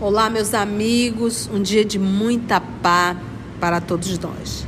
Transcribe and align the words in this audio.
Olá, 0.00 0.30
meus 0.30 0.54
amigos, 0.54 1.50
um 1.52 1.60
dia 1.60 1.84
de 1.84 1.98
muita 1.98 2.60
paz 2.60 3.16
para 3.58 3.80
todos 3.80 4.16
nós. 4.20 4.64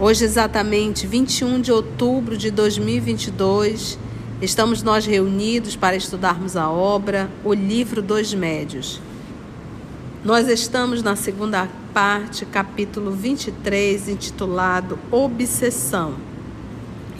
Hoje, 0.00 0.24
exatamente 0.24 1.06
21 1.06 1.60
de 1.60 1.70
outubro 1.70 2.36
de 2.36 2.50
2022, 2.50 3.96
estamos 4.42 4.82
nós 4.82 5.06
reunidos 5.06 5.76
para 5.76 5.94
estudarmos 5.94 6.56
a 6.56 6.68
obra 6.68 7.30
O 7.44 7.54
Livro 7.54 8.02
dos 8.02 8.34
Médios. 8.34 9.00
Nós 10.24 10.48
estamos 10.48 11.00
na 11.00 11.14
segunda 11.14 11.68
parte, 11.94 12.44
capítulo 12.44 13.12
23, 13.12 14.08
intitulado 14.08 14.98
Obsessão. 15.12 16.16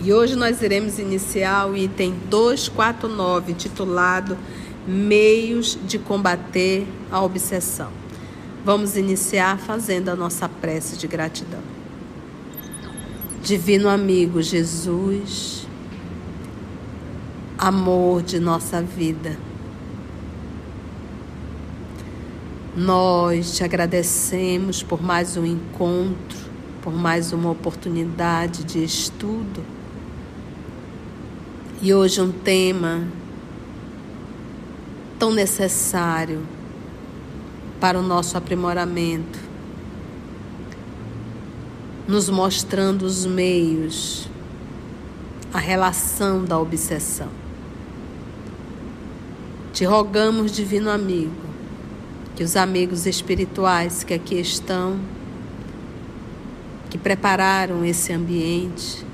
E 0.03 0.13
hoje 0.13 0.35
nós 0.35 0.61
iremos 0.63 0.99
iniciar 0.99 1.71
o 1.71 1.77
item 1.77 2.13
249, 2.29 3.53
intitulado 3.53 4.37
meios 4.87 5.79
de 5.87 5.99
combater 5.99 6.87
a 7.11 7.21
obsessão. 7.23 7.91
Vamos 8.65 8.97
iniciar 8.97 9.59
fazendo 9.59 10.09
a 10.09 10.17
nossa 10.17 10.49
prece 10.49 10.97
de 10.97 11.07
gratidão. 11.07 11.63
Divino 13.43 13.89
amigo 13.89 14.43
Jesus, 14.43 15.67
amor 17.57 18.23
de 18.23 18.41
nossa 18.41 18.83
vida, 18.83 19.39
nós 22.77 23.57
te 23.57 23.65
agradecemos 23.65 24.83
por 24.83 25.03
mais 25.03 25.37
um 25.37 25.47
encontro, 25.47 26.39
por 26.83 26.93
mais 26.93 27.33
uma 27.33 27.51
oportunidade 27.51 28.65
de 28.65 28.85
estudo. 28.85 29.65
E 31.81 31.95
hoje 31.95 32.21
um 32.21 32.33
tema 32.33 33.07
tão 35.19 35.33
necessário 35.33 36.47
para 37.81 37.99
o 37.99 38.03
nosso 38.03 38.37
aprimoramento, 38.37 39.39
nos 42.07 42.29
mostrando 42.29 43.03
os 43.03 43.27
meios, 43.27 44.29
a 45.53 45.59
relação 45.59 46.45
da 46.45 46.59
obsessão. 46.59 47.29
Te 49.73 49.85
rogamos, 49.85 50.53
Divino 50.53 50.91
Amigo, 50.91 51.35
que 52.35 52.43
os 52.43 52.57
amigos 52.57 53.07
espirituais 53.07 54.05
que 54.05 54.15
aqui 54.15 54.37
estão, 54.41 54.99
que 56.89 56.97
prepararam 56.97 57.85
esse 57.85 58.13
ambiente, 58.13 59.05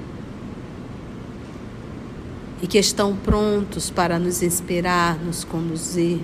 e 2.62 2.66
que 2.68 2.78
estão 2.78 3.16
prontos 3.16 3.90
para 3.90 4.20
nos 4.20 4.40
inspirar, 4.40 5.18
nos 5.18 5.42
conduzir. 5.42 6.20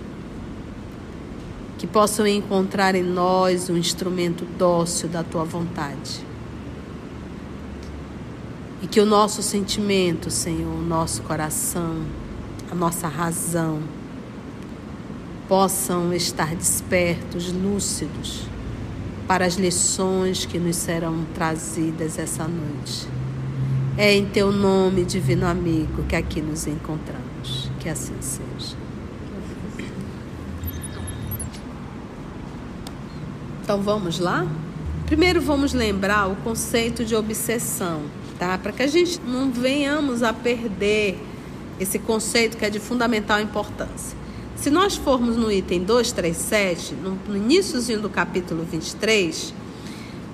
Que 1.77 1.87
possam 1.87 2.27
encontrar 2.29 2.95
em 2.95 3.03
nós 3.03 3.69
um 3.69 3.77
instrumento 3.77 4.45
dócil 4.57 5.09
da 5.09 5.25
tua 5.25 5.45
vontade. 5.45 6.25
E 8.81 8.87
que 8.87 9.01
o 9.01 9.07
nosso 9.07 9.43
sentimento, 9.43 10.31
Senhor, 10.31 10.73
o 10.73 10.83
nosso 10.83 11.23
coração, 11.23 12.05
a 12.71 12.75
nossa 12.75 13.09
razão, 13.09 13.81
possam 15.49 16.15
estar 16.15 16.55
despertos, 16.55 17.53
lúcidos, 17.53 18.43
para 19.27 19.45
as 19.45 19.55
lições 19.55 20.47
que 20.47 20.59
nos 20.59 20.77
serão 20.77 21.25
trazidas 21.35 22.17
essa 22.17 22.47
noite. 22.47 23.18
É 24.01 24.15
em 24.15 24.27
teu 24.27 24.53
nome, 24.53 25.05
divino 25.05 25.45
amigo, 25.45 26.05
que 26.05 26.15
aqui 26.15 26.41
nos 26.41 26.69
encontramos. 26.69 27.69
Que 27.81 27.89
assim 27.89 28.15
seja. 28.21 28.77
Então 33.61 33.83
vamos 33.83 34.21
lá? 34.21 34.47
Primeiro 35.05 35.41
vamos 35.41 35.73
lembrar 35.73 36.29
o 36.31 36.37
conceito 36.37 37.05
de 37.05 37.17
obsessão, 37.17 38.03
tá? 38.39 38.57
Para 38.57 38.71
que 38.71 38.85
a 38.85 38.87
gente 38.87 39.21
não 39.27 39.51
venhamos 39.51 40.23
a 40.23 40.33
perder 40.33 41.19
esse 41.81 41.99
conceito 41.99 42.57
que 42.57 42.65
é 42.65 42.71
de 42.71 42.79
fundamental 42.79 43.41
importância. 43.41 44.17
Se 44.55 44.71
nós 44.71 44.95
formos 44.95 45.37
no 45.37 45.51
item 45.51 45.83
237, 45.83 46.95
no, 46.95 47.19
no 47.27 47.37
iníciozinho 47.37 48.01
do 48.01 48.09
capítulo 48.09 48.63
23, 48.63 49.53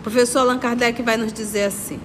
o 0.00 0.02
professor 0.02 0.40
Allan 0.40 0.58
Kardec 0.58 1.00
vai 1.00 1.16
nos 1.16 1.32
dizer 1.32 1.64
assim: 1.64 1.98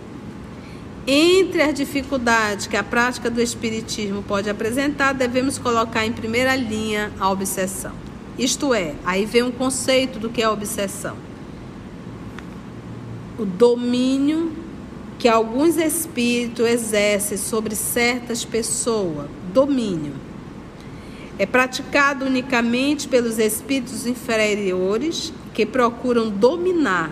entre 1.11 1.63
as 1.63 1.73
dificuldades 1.73 2.67
que 2.67 2.77
a 2.77 2.83
prática 2.83 3.31
do 3.31 3.41
Espiritismo 3.41 4.21
pode 4.21 4.47
apresentar, 4.47 5.11
devemos 5.11 5.57
colocar 5.57 6.05
em 6.05 6.13
primeira 6.13 6.55
linha 6.55 7.11
a 7.19 7.31
obsessão. 7.31 7.93
Isto 8.37 8.75
é, 8.75 8.93
aí 9.03 9.25
vem 9.25 9.41
um 9.41 9.51
conceito 9.51 10.19
do 10.19 10.29
que 10.29 10.39
é 10.39 10.47
obsessão: 10.47 11.17
o 13.39 13.43
domínio 13.45 14.51
que 15.17 15.27
alguns 15.27 15.77
espíritos 15.77 16.65
exercem 16.67 17.37
sobre 17.37 17.75
certas 17.75 18.45
pessoas. 18.45 19.27
Domínio. 19.51 20.13
É 21.39 21.45
praticado 21.45 22.23
unicamente 22.25 23.07
pelos 23.07 23.39
espíritos 23.39 24.05
inferiores 24.05 25.33
que 25.55 25.65
procuram 25.65 26.29
dominar 26.29 27.11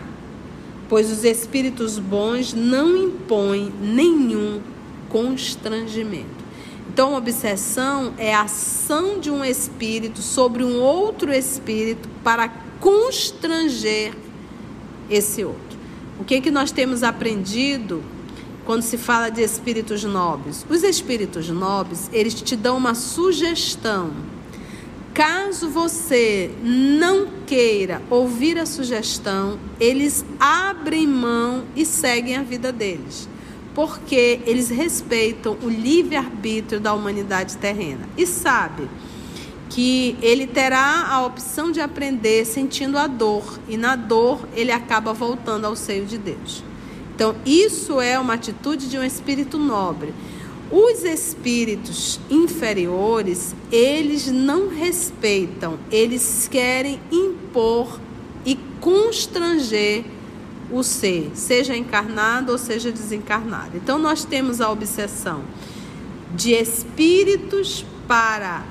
pois 0.89 1.11
os 1.11 1.23
espíritos 1.23 1.99
bons 1.99 2.53
não 2.53 2.95
impõem 2.95 3.71
nenhum 3.81 4.61
constrangimento. 5.09 6.37
Então, 6.89 7.13
obsessão 7.13 8.13
é 8.17 8.33
a 8.33 8.43
ação 8.43 9.19
de 9.19 9.29
um 9.29 9.43
espírito 9.43 10.21
sobre 10.21 10.63
um 10.63 10.79
outro 10.79 11.31
espírito 11.31 12.09
para 12.23 12.49
constranger 12.79 14.13
esse 15.09 15.43
outro. 15.43 15.77
O 16.19 16.23
que, 16.23 16.35
é 16.35 16.41
que 16.41 16.49
nós 16.49 16.71
temos 16.71 17.03
aprendido 17.03 18.03
quando 18.65 18.81
se 18.81 18.97
fala 18.97 19.29
de 19.29 19.41
espíritos 19.41 20.03
nobres? 20.03 20.65
Os 20.69 20.81
espíritos 20.83 21.49
nobres, 21.49 22.09
eles 22.11 22.33
te 22.33 22.55
dão 22.55 22.77
uma 22.77 22.95
sugestão 22.95 24.11
Caso 25.17 25.67
você 25.67 26.51
não 26.61 27.27
queira 27.47 28.03
ouvir 28.07 28.59
a 28.59 28.67
sugestão, 28.67 29.57
eles 29.79 30.23
abrem 30.39 31.07
mão 31.07 31.63
e 31.75 31.87
seguem 31.87 32.35
a 32.35 32.43
vida 32.43 32.71
deles, 32.71 33.27
porque 33.73 34.41
eles 34.45 34.69
respeitam 34.69 35.57
o 35.63 35.69
livre-arbítrio 35.69 36.79
da 36.79 36.93
humanidade 36.93 37.57
terrena 37.57 38.07
e 38.15 38.27
sabe 38.27 38.87
que 39.71 40.15
ele 40.21 40.45
terá 40.45 41.07
a 41.09 41.25
opção 41.25 41.71
de 41.71 41.81
aprender 41.81 42.45
sentindo 42.45 42.95
a 42.95 43.07
dor 43.07 43.59
e 43.67 43.75
na 43.75 43.95
dor 43.95 44.47
ele 44.55 44.71
acaba 44.71 45.13
voltando 45.13 45.65
ao 45.65 45.75
seio 45.75 46.05
de 46.05 46.19
Deus. 46.19 46.63
Então, 47.15 47.35
isso 47.43 47.99
é 47.99 48.19
uma 48.19 48.35
atitude 48.35 48.87
de 48.87 48.99
um 48.99 49.03
espírito 49.03 49.57
nobre. 49.57 50.13
Os 50.69 51.03
espíritos 51.03 52.19
inferiores, 52.29 53.55
eles 53.71 54.27
não 54.27 54.67
respeitam, 54.67 55.79
eles 55.89 56.47
querem 56.51 56.99
impor 57.09 57.99
e 58.45 58.55
constranger 58.81 60.03
o 60.69 60.83
ser, 60.83 61.31
seja 61.33 61.75
encarnado 61.75 62.51
ou 62.51 62.57
seja 62.57 62.91
desencarnado. 62.91 63.77
Então 63.77 63.97
nós 63.97 64.25
temos 64.25 64.59
a 64.59 64.69
obsessão 64.69 65.41
de 66.35 66.51
espíritos 66.51 67.85
para 68.07 68.65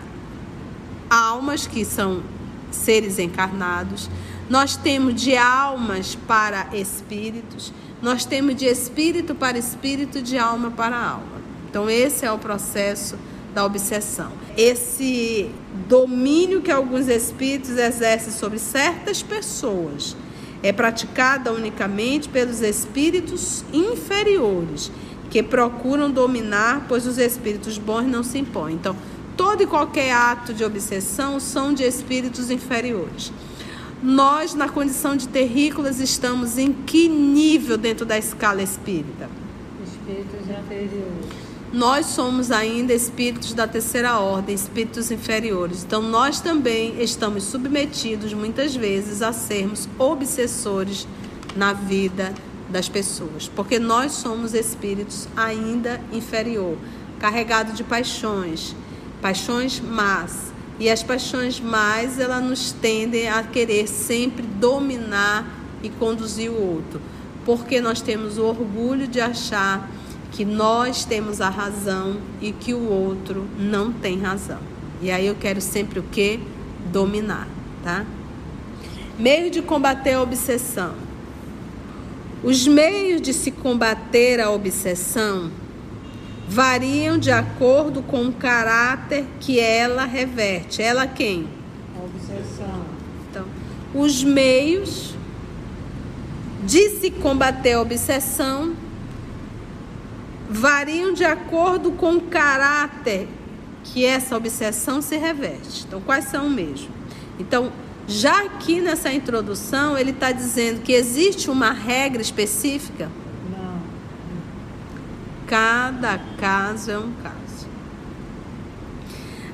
almas 1.08 1.66
que 1.66 1.84
são 1.84 2.22
seres 2.70 3.19
encarnados. 3.19 4.10
Nós 4.49 4.76
temos 4.76 5.14
de 5.20 5.37
almas 5.37 6.14
para 6.14 6.69
espíritos, 6.76 7.72
nós 8.02 8.25
temos 8.25 8.54
de 8.54 8.66
espírito 8.66 9.34
para 9.34 9.58
espírito, 9.58 10.20
de 10.20 10.37
alma 10.38 10.70
para 10.70 10.96
alma. 10.96 11.35
Então, 11.76 11.90
esse 11.90 12.25
é 12.25 12.32
o 12.32 12.38
processo 12.38 13.19
da 13.55 13.62
obsessão. 13.62 14.32
Esse 14.56 15.50
domínio 15.87 16.62
que 16.62 16.70
alguns 16.70 17.06
espíritos 17.06 17.76
exercem 17.76 18.32
sobre 18.32 18.58
certas 18.58 19.23
pessoas 19.23 20.17
é 20.62 20.73
praticada 20.73 21.52
unicamente 21.52 22.31
pelos 22.31 22.62
espíritos 22.62 23.62
inferiores, 23.75 24.90
que 25.28 25.43
procuram 25.43 26.11
dominar, 26.11 26.87
pois 26.88 27.06
os 27.06 27.19
espíritos 27.19 27.76
bons 27.76 28.06
não 28.06 28.23
se 28.23 28.38
impõem. 28.38 28.73
Então, 28.73 28.96
todo 29.37 29.62
e 29.62 29.67
qualquer 29.67 30.12
ato 30.12 30.55
de 30.55 30.64
obsessão 30.64 31.38
são 31.38 31.75
de 31.75 31.82
espíritos 31.82 32.50
inferiores. 32.50 33.31
Nós, 34.02 34.55
na 34.55 34.70
condição 34.70 35.14
de 35.14 35.28
terrícolas, 35.28 36.00
estamos 36.00 36.56
em 36.56 36.73
que 36.73 37.06
nível 37.06 37.76
dentro 37.76 38.06
da 38.06 38.17
escala 38.17 38.62
espírita? 38.62 39.28
Espíritos 39.84 40.40
inferiores 40.40 41.45
nós 41.72 42.06
somos 42.06 42.50
ainda 42.50 42.92
espíritos 42.92 43.52
da 43.52 43.66
terceira 43.66 44.18
ordem, 44.18 44.54
espíritos 44.54 45.10
inferiores. 45.10 45.84
Então, 45.84 46.00
nós 46.00 46.40
também 46.40 47.02
estamos 47.02 47.44
submetidos, 47.44 48.32
muitas 48.32 48.74
vezes, 48.74 49.22
a 49.22 49.32
sermos 49.32 49.88
obsessores 49.98 51.06
na 51.56 51.72
vida 51.72 52.32
das 52.70 52.88
pessoas, 52.88 53.50
porque 53.54 53.78
nós 53.78 54.12
somos 54.12 54.54
espíritos 54.54 55.28
ainda 55.36 56.00
inferior, 56.12 56.76
carregados 57.18 57.76
de 57.76 57.84
paixões, 57.84 58.74
paixões 59.22 59.80
más, 59.80 60.52
E 60.78 60.90
as 60.90 61.02
paixões 61.02 61.58
mais, 61.58 62.18
elas 62.18 62.44
nos 62.44 62.70
tendem 62.70 63.28
a 63.28 63.42
querer 63.42 63.88
sempre 63.88 64.42
dominar 64.42 65.46
e 65.82 65.88
conduzir 65.88 66.50
o 66.50 66.60
outro. 66.60 67.00
Porque 67.46 67.80
nós 67.80 68.02
temos 68.02 68.36
o 68.36 68.44
orgulho 68.44 69.06
de 69.06 69.20
achar 69.20 69.88
que 70.32 70.44
nós 70.44 71.05
temos 71.05 71.40
a 71.40 71.49
razão 71.49 72.19
e 72.40 72.52
que 72.52 72.75
o 72.75 72.88
outro 72.90 73.46
não 73.58 73.93
tem 73.93 74.19
razão. 74.19 74.58
E 75.00 75.11
aí 75.11 75.26
eu 75.26 75.34
quero 75.34 75.61
sempre 75.61 75.99
o 75.99 76.02
que? 76.02 76.40
Dominar, 76.93 77.49
tá? 77.82 78.05
Meio 79.19 79.50
de 79.50 79.62
combater 79.62 80.14
a 80.14 80.23
obsessão. 80.23 80.94
Os 82.43 82.67
meios 82.67 83.20
de 83.20 83.32
se 83.32 83.50
combater 83.50 84.40
a 84.40 84.50
obsessão 84.50 85.50
variam 86.49 87.19
de 87.19 87.31
acordo 87.31 88.02
com 88.02 88.26
o 88.26 88.32
caráter 88.32 89.25
que 89.40 89.58
ela 89.58 90.05
reverte. 90.05 90.82
Ela 90.82 91.06
quem? 91.06 91.49
A 91.99 92.05
obsessão. 92.05 92.84
Então, 93.28 93.46
os 93.94 94.23
meios 94.23 95.14
de 96.64 96.90
se 96.99 97.11
combater 97.11 97.73
a 97.73 97.81
obsessão 97.81 98.75
variam 100.56 101.12
de 101.12 101.24
acordo 101.24 101.92
com 101.92 102.14
o 102.16 102.20
caráter 102.22 103.28
que 103.84 104.04
essa 104.04 104.36
obsessão 104.36 105.00
se 105.00 105.16
reveste. 105.16 105.84
Então, 105.86 106.00
quais 106.00 106.24
são 106.24 106.48
mesmo? 106.50 106.88
Então, 107.38 107.70
já 108.08 108.44
aqui 108.44 108.80
nessa 108.80 109.12
introdução, 109.12 109.96
ele 109.96 110.10
está 110.10 110.32
dizendo 110.32 110.82
que 110.82 110.92
existe 110.92 111.50
uma 111.50 111.72
regra 111.72 112.22
específica? 112.22 113.10
Não. 113.50 113.80
Cada 115.46 116.18
caso 116.38 116.90
é 116.90 116.98
um 116.98 117.12
caso. 117.22 117.66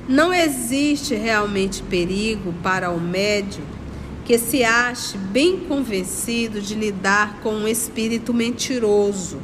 Não 0.07 0.33
existe 0.33 1.15
realmente 1.15 1.81
perigo 1.83 2.53
para 2.61 2.91
o 2.91 2.99
médium 2.99 3.65
que 4.25 4.37
se 4.37 4.63
ache 4.63 5.17
bem 5.17 5.59
convencido 5.59 6.61
de 6.61 6.75
lidar 6.75 7.39
com 7.41 7.53
um 7.53 7.67
espírito 7.67 8.33
mentiroso, 8.33 9.37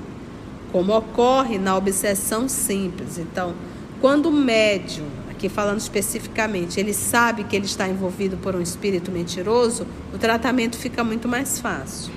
como 0.71 0.95
ocorre 0.95 1.57
na 1.57 1.75
obsessão 1.75 2.47
simples. 2.47 3.17
Então, 3.17 3.53
quando 4.01 4.27
o 4.27 4.31
médium, 4.31 5.07
aqui 5.29 5.49
falando 5.49 5.79
especificamente, 5.79 6.79
ele 6.79 6.93
sabe 6.93 7.43
que 7.43 7.55
ele 7.55 7.65
está 7.65 7.87
envolvido 7.87 8.37
por 8.37 8.55
um 8.55 8.61
espírito 8.61 9.11
mentiroso, 9.11 9.85
o 10.13 10.17
tratamento 10.17 10.77
fica 10.77 11.03
muito 11.03 11.27
mais 11.27 11.59
fácil. 11.59 12.11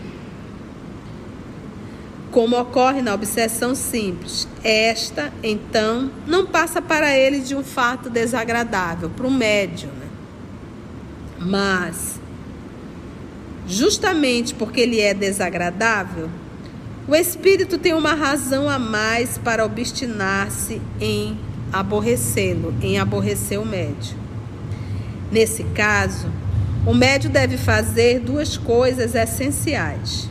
Como 2.31 2.59
ocorre 2.59 3.03
na 3.03 3.13
obsessão 3.13 3.75
simples, 3.75 4.49
esta, 4.65 5.33
então, 5.43 6.11
não 6.27 6.47
passa 6.47 6.81
para 6.81 7.17
ele 7.17 7.41
de 7.41 7.55
um 7.55 7.63
fato 7.63 8.09
desagradável, 8.09 9.11
para 9.11 9.27
o 9.27 9.31
médium. 9.31 9.91
Né? 9.91 10.07
Mas, 11.41 12.19
justamente 13.67 14.55
porque 14.55 14.81
ele 14.81 14.99
é 14.99 15.13
desagradável, 15.13 16.31
o 17.07 17.15
espírito 17.15 17.79
tem 17.79 17.95
uma 17.95 18.15
razão 18.15 18.69
a 18.69 18.79
mais 18.79 19.37
para 19.37 19.65
obstinar-se 19.65 20.81
em 21.01 21.37
aborrecê-lo, 21.73 22.75
em 22.81 22.99
aborrecer 22.99 23.61
o 23.61 23.67
médio. 23.67 24.17
Nesse 25.31 25.65
caso, 25.65 26.29
o 26.87 26.95
médio 26.95 27.31
deve 27.31 27.57
fazer 27.57 28.21
duas 28.21 28.57
coisas 28.57 29.15
essenciais: 29.15 30.29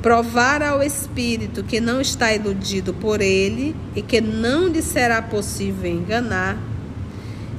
provar 0.00 0.62
ao 0.62 0.82
espírito 0.82 1.64
que 1.64 1.80
não 1.80 2.00
está 2.00 2.32
iludido 2.32 2.94
por 2.94 3.20
ele 3.20 3.74
e 3.96 4.02
que 4.02 4.20
não 4.20 4.68
lhe 4.68 4.82
será 4.82 5.20
possível 5.20 5.90
enganar. 5.90 6.56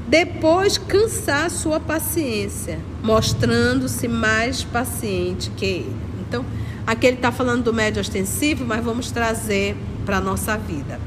Depois, 0.08 0.78
cansar 0.78 1.52
sua 1.52 1.80
paciência, 1.80 2.80
mostrando-se 3.04 4.08
mais 4.08 4.64
paciente 4.64 5.52
que 5.52 5.66
ele. 5.66 5.96
Então, 6.22 6.44
aqui 6.90 7.06
ele 7.06 7.18
está 7.18 7.32
falando 7.32 7.64
do 7.64 7.74
médio 7.74 8.02
ostensivo, 8.02 8.66
mas 8.66 8.84
vamos 8.84 9.12
trazer 9.12 9.78
para 10.06 10.18
a 10.18 10.22
nossa 10.22 10.58
vida. 10.58 11.00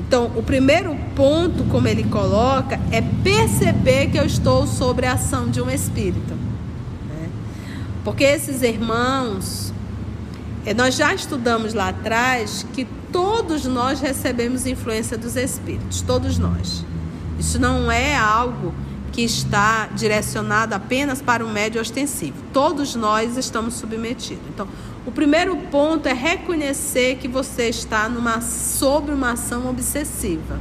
Então, 0.00 0.32
o 0.34 0.42
primeiro 0.42 0.96
ponto, 1.14 1.62
como 1.64 1.86
ele 1.86 2.02
coloca, 2.04 2.80
é 2.90 3.00
perceber 3.22 4.10
que 4.10 4.18
eu 4.18 4.26
estou 4.26 4.66
sobre 4.66 5.06
a 5.06 5.12
ação 5.12 5.48
de 5.48 5.62
um 5.62 5.70
espírito. 5.70 6.34
Né? 7.08 7.28
Porque 8.02 8.24
esses 8.24 8.62
irmãos, 8.62 9.72
eh, 10.66 10.74
nós 10.74 10.96
já 10.96 11.14
estudamos 11.14 11.72
lá 11.72 11.90
atrás 11.90 12.66
que 12.72 12.84
todos 13.12 13.64
nós 13.64 14.00
recebemos 14.00 14.66
influência 14.66 15.16
dos 15.16 15.36
espíritos, 15.36 16.00
todos 16.02 16.36
nós. 16.36 16.84
Isso 17.38 17.60
não 17.60 17.92
é 17.92 18.16
algo 18.16 18.74
que 19.12 19.22
está 19.22 19.86
direcionado 19.94 20.74
apenas 20.74 21.22
para 21.22 21.44
o 21.44 21.48
médio 21.48 21.80
ostensivo. 21.80 22.42
Todos 22.52 22.96
nós 22.96 23.36
estamos 23.36 23.74
submetidos. 23.74 24.42
Então, 24.48 24.66
o 25.04 25.10
primeiro 25.10 25.56
ponto 25.70 26.06
é 26.06 26.12
reconhecer 26.12 27.16
que 27.16 27.26
você 27.26 27.68
está 27.68 28.08
numa, 28.08 28.40
sobre 28.40 29.12
uma 29.12 29.32
ação 29.32 29.68
obsessiva. 29.68 30.60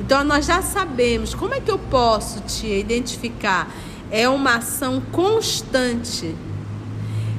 Então 0.00 0.24
nós 0.24 0.46
já 0.46 0.62
sabemos 0.62 1.34
como 1.34 1.54
é 1.54 1.60
que 1.60 1.70
eu 1.70 1.78
posso 1.78 2.40
te 2.40 2.66
identificar. 2.66 3.70
É 4.10 4.28
uma 4.28 4.56
ação 4.56 5.02
constante. 5.12 6.34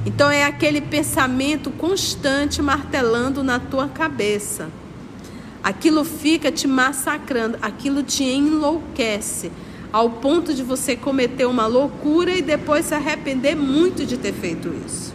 Então 0.06 0.30
é 0.30 0.44
aquele 0.44 0.80
pensamento 0.80 1.70
constante 1.72 2.62
martelando 2.62 3.42
na 3.42 3.58
tua 3.58 3.88
cabeça. 3.88 4.68
Aquilo 5.62 6.04
fica 6.04 6.52
te 6.52 6.68
massacrando, 6.68 7.58
aquilo 7.60 8.02
te 8.02 8.22
enlouquece, 8.22 9.50
ao 9.92 10.08
ponto 10.08 10.54
de 10.54 10.62
você 10.62 10.94
cometer 10.94 11.46
uma 11.46 11.66
loucura 11.66 12.30
e 12.30 12.42
depois 12.42 12.86
se 12.86 12.94
arrepender 12.94 13.56
muito 13.56 14.06
de 14.06 14.16
ter 14.16 14.32
feito 14.32 14.72
isso. 14.86 15.07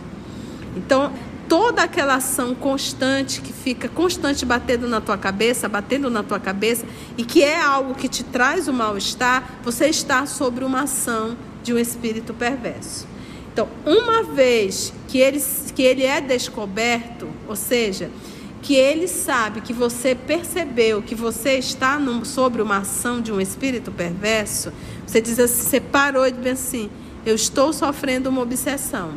Então, 0.75 1.11
toda 1.47 1.83
aquela 1.83 2.15
ação 2.15 2.55
constante 2.55 3.41
que 3.41 3.53
fica 3.53 3.87
constante 3.87 4.45
batendo 4.45 4.87
na 4.87 5.01
tua 5.01 5.17
cabeça, 5.17 5.69
batendo 5.69 6.09
na 6.09 6.24
tua 6.24 6.39
cabeça, 6.39 6.86
e 7.17 7.24
que 7.24 7.43
é 7.43 7.62
algo 7.62 7.95
que 7.95 8.07
te 8.07 8.24
traz 8.24 8.67
o 8.67 8.74
mal-estar, 8.74 9.59
você 9.63 9.88
está 9.88 10.25
sobre 10.25 10.63
uma 10.63 10.81
ação 10.81 11.38
de 11.62 11.74
um 11.74 11.77
espírito 11.77 12.33
perverso. 12.33 13.07
Então, 13.51 13.67
uma 13.86 14.24
vez 14.24 14.91
que 15.07 15.19
ele, 15.19 15.39
que 15.75 15.83
ele 15.83 16.03
é 16.03 16.19
descoberto, 16.19 17.29
ou 17.48 17.55
seja, 17.55 18.09
que 18.63 18.74
ele 18.75 19.07
sabe 19.07 19.62
que 19.62 19.74
você 19.74 20.15
percebeu 20.15 21.01
que 21.01 21.13
você 21.13 21.59
está 21.59 22.00
no, 22.00 22.25
sobre 22.25 22.62
uma 22.62 22.77
ação 22.77 23.21
de 23.21 23.31
um 23.31 23.39
espírito 23.39 23.91
perverso, 23.91 24.71
você 25.05 25.21
diz 25.21 25.38
assim, 25.38 25.69
você 25.69 25.79
parou 25.79 26.25
de 26.25 26.38
dizer 26.38 26.51
assim, 26.51 26.89
eu 27.25 27.36
estou 27.36 27.71
sofrendo 27.74 28.29
uma 28.29 28.41
obsessão. 28.41 29.12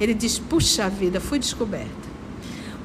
Ele 0.00 0.14
diz: 0.14 0.38
puxa 0.38 0.88
vida, 0.88 1.20
fui 1.20 1.38
descoberta. 1.38 2.12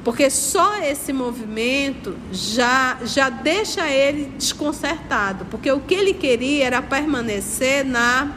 Porque 0.04 0.30
só 0.30 0.78
esse 0.82 1.12
movimento 1.12 2.16
já, 2.32 2.98
já 3.04 3.30
deixa 3.30 3.90
ele 3.90 4.32
desconcertado. 4.38 5.46
Porque 5.52 5.70
o 5.70 5.82
que 5.82 5.94
ele 5.94 6.14
queria 6.14 6.66
era 6.66 6.82
permanecer 6.82 7.84
na 7.84 8.32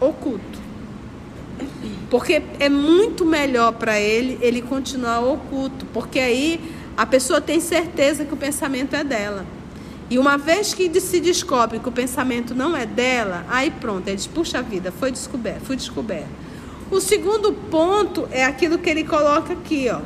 oculto. 0.00 0.58
Porque 2.10 2.42
é 2.58 2.68
muito 2.68 3.24
melhor 3.24 3.74
para 3.74 4.00
ele 4.00 4.38
ele 4.40 4.60
continuar 4.60 5.20
oculto. 5.20 5.86
Porque 5.86 6.18
aí 6.18 6.60
a 6.96 7.06
pessoa 7.06 7.40
tem 7.40 7.60
certeza 7.60 8.24
que 8.24 8.34
o 8.34 8.36
pensamento 8.36 8.96
é 8.96 9.04
dela. 9.04 9.46
E 10.08 10.18
uma 10.18 10.36
vez 10.38 10.72
que 10.72 11.00
se 11.00 11.20
descobre 11.20 11.78
que 11.78 11.88
o 11.88 11.92
pensamento 11.92 12.54
não 12.54 12.76
é 12.76 12.86
dela, 12.86 13.44
aí 13.48 13.70
pronto, 13.70 14.06
ele 14.06 14.16
diz, 14.16 14.26
puxa 14.26 14.62
vida, 14.62 14.92
foi 14.92 15.10
descoberto, 15.10 15.62
fui 15.62 15.76
descoberto. 15.76 16.45
O 16.90 17.00
segundo 17.00 17.52
ponto 17.52 18.28
é 18.30 18.44
aquilo 18.44 18.78
que 18.78 18.88
ele 18.88 19.04
coloca 19.04 19.52
aqui, 19.52 19.88
ó. 19.90 20.00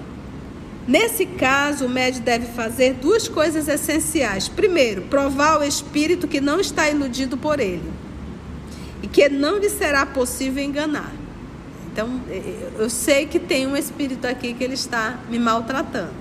Nesse 0.88 1.26
caso, 1.26 1.86
o 1.86 1.88
médico 1.88 2.24
deve 2.24 2.46
fazer 2.46 2.94
duas 2.94 3.28
coisas 3.28 3.68
essenciais. 3.68 4.48
Primeiro, 4.48 5.02
provar 5.02 5.56
ao 5.56 5.62
espírito 5.62 6.26
que 6.26 6.40
não 6.40 6.58
está 6.58 6.88
iludido 6.88 7.36
por 7.36 7.60
ele 7.60 7.92
e 9.02 9.06
que 9.06 9.28
não 9.28 9.58
lhe 9.58 9.68
será 9.68 10.04
possível 10.06 10.64
enganar. 10.64 11.12
Então, 11.92 12.20
eu 12.78 12.88
sei 12.88 13.26
que 13.26 13.38
tem 13.38 13.66
um 13.66 13.76
espírito 13.76 14.26
aqui 14.26 14.54
que 14.54 14.64
ele 14.64 14.74
está 14.74 15.18
me 15.28 15.38
maltratando. 15.38 16.12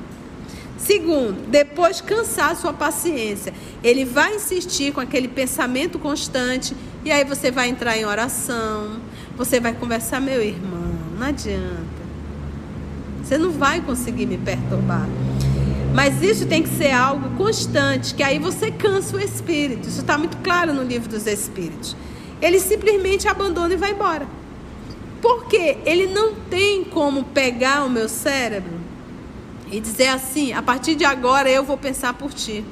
Segundo, 0.78 1.48
depois 1.48 2.00
cansar 2.00 2.56
sua 2.56 2.74
paciência. 2.74 3.54
Ele 3.84 4.06
vai 4.06 4.36
insistir 4.36 4.94
com 4.94 5.00
aquele 5.00 5.28
pensamento 5.28 6.00
constante 6.00 6.76
e 7.04 7.12
aí 7.12 7.24
você 7.24 7.52
vai 7.52 7.70
entrar 7.70 7.98
em 7.98 8.06
oração, 8.06 9.00
você 9.40 9.58
vai 9.58 9.72
conversar, 9.72 10.20
meu 10.20 10.44
irmão, 10.44 10.94
não 11.18 11.26
adianta. 11.26 11.88
Você 13.24 13.38
não 13.38 13.52
vai 13.52 13.80
conseguir 13.80 14.26
me 14.26 14.38
perturbar. 14.38 15.08
Mas 15.96 16.22
isso 16.22 16.46
tem 16.46 16.62
que 16.62 16.68
ser 16.68 16.92
algo 16.92 17.38
constante, 17.38 18.14
que 18.14 18.22
aí 18.22 18.38
você 18.38 18.70
cansa 18.70 19.16
o 19.16 19.20
espírito. 19.20 19.88
Isso 19.88 20.02
está 20.02 20.18
muito 20.18 20.36
claro 20.44 20.74
no 20.74 20.84
livro 20.84 21.08
dos 21.08 21.26
Espíritos. 21.26 21.96
Ele 22.42 22.60
simplesmente 22.60 23.30
abandona 23.30 23.74
e 23.74 23.78
vai 23.78 23.92
embora. 23.92 24.28
Porque 25.22 25.78
ele 25.86 26.08
não 26.08 26.36
tem 26.36 26.84
como 26.84 27.24
pegar 27.24 27.86
o 27.86 27.90
meu 27.90 28.10
cérebro 28.10 28.74
e 29.72 29.80
dizer 29.80 30.10
assim: 30.10 30.52
a 30.52 30.62
partir 30.62 30.96
de 30.96 31.06
agora 31.06 31.50
eu 31.50 31.64
vou 31.64 31.78
pensar 31.78 32.14
por 32.14 32.34
ti. 32.34 32.66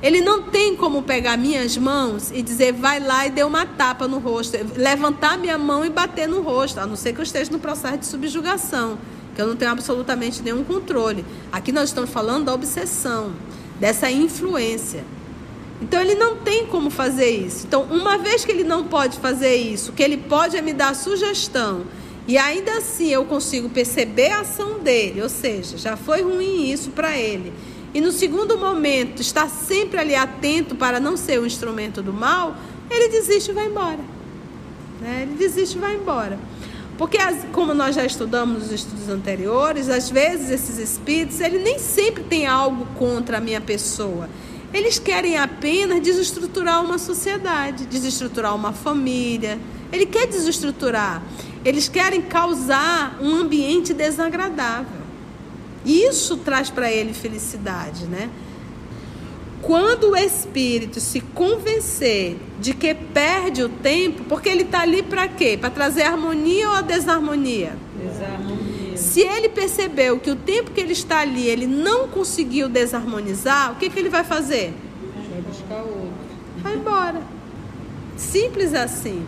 Ele 0.00 0.20
não 0.20 0.42
tem 0.42 0.76
como 0.76 1.02
pegar 1.02 1.36
minhas 1.36 1.76
mãos 1.76 2.30
e 2.32 2.40
dizer, 2.40 2.72
vai 2.72 3.00
lá 3.00 3.26
e 3.26 3.30
dê 3.30 3.42
uma 3.42 3.66
tapa 3.66 4.06
no 4.06 4.18
rosto, 4.18 4.56
levantar 4.76 5.36
minha 5.36 5.58
mão 5.58 5.84
e 5.84 5.90
bater 5.90 6.28
no 6.28 6.40
rosto, 6.40 6.78
a 6.78 6.86
não 6.86 6.94
ser 6.94 7.12
que 7.12 7.18
eu 7.18 7.24
esteja 7.24 7.50
no 7.50 7.58
processo 7.58 7.98
de 7.98 8.06
subjugação, 8.06 8.96
que 9.34 9.42
eu 9.42 9.46
não 9.46 9.56
tenho 9.56 9.72
absolutamente 9.72 10.40
nenhum 10.40 10.62
controle. 10.62 11.24
Aqui 11.50 11.72
nós 11.72 11.88
estamos 11.88 12.10
falando 12.10 12.44
da 12.44 12.54
obsessão, 12.54 13.32
dessa 13.80 14.08
influência. 14.08 15.04
Então 15.82 16.00
ele 16.00 16.14
não 16.14 16.36
tem 16.36 16.66
como 16.66 16.90
fazer 16.90 17.30
isso. 17.30 17.66
Então, 17.66 17.82
uma 17.84 18.18
vez 18.18 18.44
que 18.44 18.52
ele 18.52 18.64
não 18.64 18.84
pode 18.84 19.18
fazer 19.18 19.56
isso, 19.56 19.90
o 19.90 19.94
que 19.94 20.02
ele 20.02 20.16
pode 20.16 20.56
é 20.56 20.62
me 20.62 20.72
dar 20.72 20.94
sugestão. 20.94 21.84
E 22.26 22.36
ainda 22.36 22.76
assim 22.76 23.08
eu 23.08 23.24
consigo 23.24 23.68
perceber 23.68 24.30
a 24.30 24.40
ação 24.40 24.80
dele, 24.80 25.22
ou 25.22 25.28
seja, 25.28 25.78
já 25.78 25.96
foi 25.96 26.22
ruim 26.22 26.70
isso 26.70 26.90
para 26.90 27.16
ele. 27.16 27.52
E 27.98 28.00
no 28.00 28.12
segundo 28.12 28.56
momento 28.56 29.20
está 29.20 29.48
sempre 29.48 29.98
ali 29.98 30.14
atento 30.14 30.76
para 30.76 31.00
não 31.00 31.16
ser 31.16 31.40
o 31.40 31.44
instrumento 31.44 32.00
do 32.00 32.12
mal, 32.12 32.56
ele 32.88 33.08
desiste 33.08 33.50
e 33.50 33.52
vai 33.52 33.66
embora. 33.66 33.98
Né? 35.00 35.22
Ele 35.22 35.34
desiste 35.34 35.76
e 35.76 35.80
vai 35.80 35.96
embora. 35.96 36.38
Porque, 36.96 37.18
como 37.52 37.74
nós 37.74 37.96
já 37.96 38.06
estudamos 38.06 38.62
nos 38.62 38.70
estudos 38.70 39.08
anteriores, 39.08 39.88
às 39.88 40.08
vezes 40.08 40.48
esses 40.48 40.78
espíritos, 40.78 41.40
ele 41.40 41.58
nem 41.58 41.80
sempre 41.80 42.22
tem 42.22 42.46
algo 42.46 42.86
contra 42.96 43.38
a 43.38 43.40
minha 43.40 43.60
pessoa. 43.60 44.28
Eles 44.72 45.00
querem 45.00 45.36
apenas 45.36 46.00
desestruturar 46.00 46.84
uma 46.84 46.98
sociedade, 46.98 47.84
desestruturar 47.84 48.54
uma 48.54 48.72
família. 48.72 49.58
Ele 49.92 50.06
quer 50.06 50.28
desestruturar. 50.28 51.20
Eles 51.64 51.88
querem 51.88 52.22
causar 52.22 53.18
um 53.20 53.34
ambiente 53.34 53.92
desagradável. 53.92 54.97
Isso 55.88 56.36
traz 56.36 56.68
para 56.68 56.92
ele 56.92 57.14
felicidade, 57.14 58.04
né? 58.04 58.28
Quando 59.62 60.10
o 60.10 60.16
espírito 60.16 61.00
se 61.00 61.20
convencer 61.20 62.36
de 62.60 62.74
que 62.74 62.94
perde 62.94 63.62
o 63.62 63.70
tempo, 63.70 64.24
porque 64.24 64.50
ele 64.50 64.64
está 64.64 64.80
ali 64.80 65.02
para 65.02 65.26
quê? 65.26 65.56
Para 65.58 65.70
trazer 65.70 66.02
harmonia 66.02 66.68
ou 66.68 66.76
a 66.76 66.82
desarmonia? 66.82 67.72
Desarmonia. 67.98 68.96
Se 68.96 69.20
ele 69.20 69.48
percebeu 69.48 70.20
que 70.20 70.30
o 70.30 70.36
tempo 70.36 70.72
que 70.72 70.80
ele 70.80 70.92
está 70.92 71.20
ali 71.20 71.48
ele 71.48 71.66
não 71.66 72.06
conseguiu 72.08 72.68
desarmonizar, 72.68 73.72
o 73.72 73.76
que, 73.76 73.88
que 73.88 73.98
ele 73.98 74.10
vai 74.10 74.24
fazer? 74.24 74.74
Vai 75.30 75.40
buscar 75.40 75.82
outro. 75.82 76.12
Vai 76.58 76.74
embora. 76.76 77.22
Simples 78.16 78.74
assim. 78.74 79.24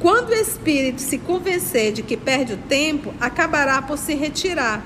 Quando 0.00 0.30
o 0.30 0.34
espírito 0.34 1.00
se 1.00 1.18
convencer 1.18 1.92
de 1.92 2.02
que 2.02 2.16
perde 2.16 2.52
o 2.52 2.56
tempo, 2.56 3.12
acabará 3.20 3.82
por 3.82 3.98
se 3.98 4.14
retirar, 4.14 4.84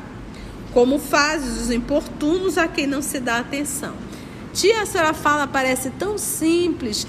como 0.73 0.99
fazem 0.99 1.51
os 1.51 1.71
importunos 1.71 2.57
a 2.57 2.67
quem 2.67 2.87
não 2.87 3.03
se 3.03 3.21
dá 3.21 3.39
atenção. 3.39 3.95
Tia, 4.55 4.83
a 4.83 4.87
senhora 4.87 5.13
fala, 5.13 5.47
parece 5.47 5.91
tão 5.91 6.17
simples. 6.17 7.07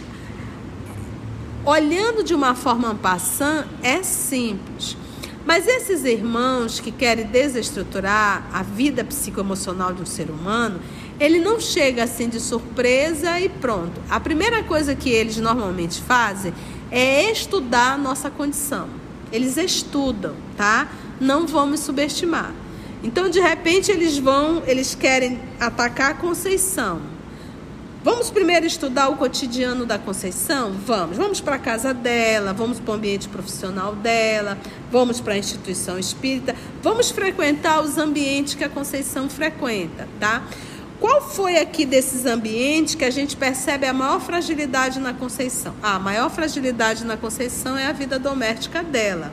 Olhando 1.66 2.24
de 2.24 2.34
uma 2.34 2.56
forma 2.56 2.94
passando, 2.96 3.70
é 3.82 4.04
simples. 4.04 4.98
Mas 5.46 5.68
esses 5.68 6.06
irmãos 6.06 6.80
que 6.80 6.92
querem 6.92 7.26
desestruturar 7.26 8.48
a 8.54 8.64
vida 8.64 9.04
psicoemocional 9.04 9.94
de 9.94 10.02
um 10.02 10.06
ser 10.06 10.30
humano, 10.30 10.80
ele 11.20 11.40
não 11.40 11.60
chega 11.60 12.04
assim 12.04 12.30
de 12.30 12.40
surpresa 12.40 13.40
e 13.40 13.50
pronto. 13.50 14.02
A 14.10 14.20
primeira 14.20 14.64
coisa 14.64 14.96
que 14.96 15.10
eles 15.10 15.38
normalmente 15.38 16.02
fazem 16.02 16.54
é 16.94 17.32
estudar 17.32 17.94
a 17.94 17.98
nossa 17.98 18.30
condição. 18.30 18.88
Eles 19.32 19.58
estudam, 19.58 20.36
tá? 20.56 20.88
Não 21.20 21.48
vamos 21.48 21.80
subestimar. 21.80 22.54
Então, 23.04 23.28
de 23.28 23.40
repente, 23.40 23.92
eles 23.92 24.20
vão, 24.20 24.62
eles 24.68 24.94
querem 24.94 25.42
atacar 25.60 26.12
a 26.12 26.14
Conceição. 26.14 27.02
Vamos 28.04 28.30
primeiro 28.30 28.66
estudar 28.66 29.10
o 29.10 29.18
cotidiano 29.18 29.88
da 29.88 29.98
Conceição? 29.98 30.74
Vamos. 30.86 31.18
Vamos 31.18 31.42
para 31.42 31.56
a 31.56 31.60
casa 31.60 31.94
dela, 31.94 32.54
vamos 32.54 32.80
para 32.80 32.92
o 32.92 32.96
ambiente 32.96 33.28
profissional 33.28 33.96
dela, 33.96 34.58
vamos 34.92 35.20
para 35.20 35.34
a 35.34 35.38
instituição 35.38 35.98
espírita, 35.98 36.56
vamos 36.82 37.10
frequentar 37.10 37.82
os 37.82 37.98
ambientes 37.98 38.54
que 38.54 38.64
a 38.64 38.70
Conceição 38.70 39.30
frequenta, 39.30 40.08
tá? 40.20 40.44
Qual 41.04 41.20
foi 41.20 41.58
aqui 41.58 41.86
desses 41.86 42.26
ambientes 42.26 42.96
que 42.96 43.04
a 43.04 43.10
gente 43.10 43.36
percebe 43.36 43.86
a 43.86 43.92
maior 43.92 44.22
fragilidade 44.22 45.02
na 45.02 45.14
Conceição? 45.14 45.76
Ah, 45.84 45.96
a 45.96 46.00
maior 46.00 46.30
fragilidade 46.30 47.04
na 47.04 47.18
Conceição 47.18 47.78
é 47.78 47.88
a 47.88 47.92
vida 47.92 48.18
doméstica 48.18 48.82
dela. 48.82 49.30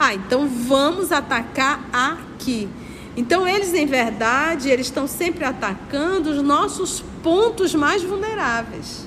Ah, 0.00 0.14
então 0.14 0.48
vamos 0.48 1.12
atacar 1.12 1.86
aqui. 1.92 2.66
Então 3.14 3.46
eles, 3.46 3.74
em 3.74 3.84
verdade, 3.84 4.70
eles 4.70 4.86
estão 4.86 5.06
sempre 5.06 5.44
atacando 5.44 6.30
os 6.30 6.42
nossos 6.42 7.04
pontos 7.22 7.74
mais 7.74 8.02
vulneráveis, 8.02 9.06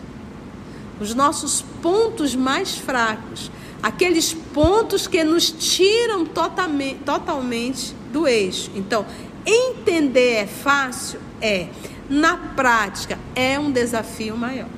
os 1.01 1.15
nossos 1.15 1.63
pontos 1.81 2.35
mais 2.35 2.77
fracos, 2.77 3.49
aqueles 3.81 4.31
pontos 4.31 5.07
que 5.07 5.23
nos 5.23 5.49
tiram 5.49 6.23
totalmente, 6.23 6.99
totalmente 6.99 7.95
do 8.13 8.27
eixo. 8.27 8.69
Então, 8.75 9.07
entender 9.43 10.33
é 10.33 10.45
fácil? 10.45 11.28
É. 11.41 11.67
Na 12.09 12.37
prática, 12.37 13.17
é 13.35 13.59
um 13.59 13.71
desafio 13.71 14.35
maior. 14.35 14.69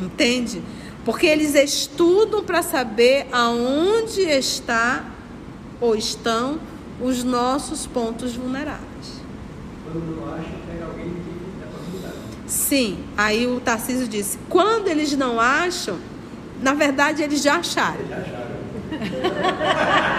Entende? 0.00 0.62
Porque 1.04 1.26
eles 1.26 1.54
estudam 1.54 2.42
para 2.44 2.62
saber 2.62 3.26
aonde 3.32 4.22
está 4.22 5.04
ou 5.80 5.94
estão 5.94 6.58
os 7.00 7.22
nossos 7.22 7.86
pontos 7.86 8.34
vulneráveis. 8.34 9.20
Quando 9.84 10.16
não 10.16 10.34
acha, 10.34 10.50
pega 10.70 10.84
alguém 10.84 11.06
que 11.06 11.64
é 11.64 12.10
Sim, 12.46 13.04
aí 13.16 13.46
o 13.46 13.60
Tarcísio 13.60 14.08
disse: 14.08 14.38
quando 14.48 14.88
eles 14.88 15.16
não 15.16 15.40
acham, 15.40 15.98
na 16.60 16.74
verdade 16.74 17.22
eles 17.22 17.42
já 17.42 17.56
acharam. 17.56 18.06
Já 18.08 18.16
acharam. 18.16 18.48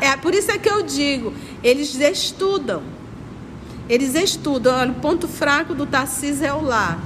É 0.00 0.16
por 0.16 0.34
isso 0.34 0.50
é 0.50 0.58
que 0.58 0.68
eu 0.68 0.82
digo, 0.82 1.32
eles 1.62 1.94
estudam. 1.94 2.82
Eles 3.88 4.14
estudam. 4.14 4.74
Olha, 4.74 4.92
o 4.92 4.96
ponto 4.96 5.28
fraco 5.28 5.74
do 5.74 5.86
Tarcísio 5.86 6.46
é 6.46 6.52
o 6.52 6.62
lar. 6.62 7.00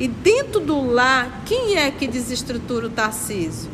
E 0.00 0.08
dentro 0.08 0.60
do 0.60 0.90
lar, 0.90 1.42
quem 1.44 1.76
é 1.76 1.90
que 1.90 2.06
desestrutura 2.06 2.86
o 2.86 2.90
Tarcísio? 2.90 3.70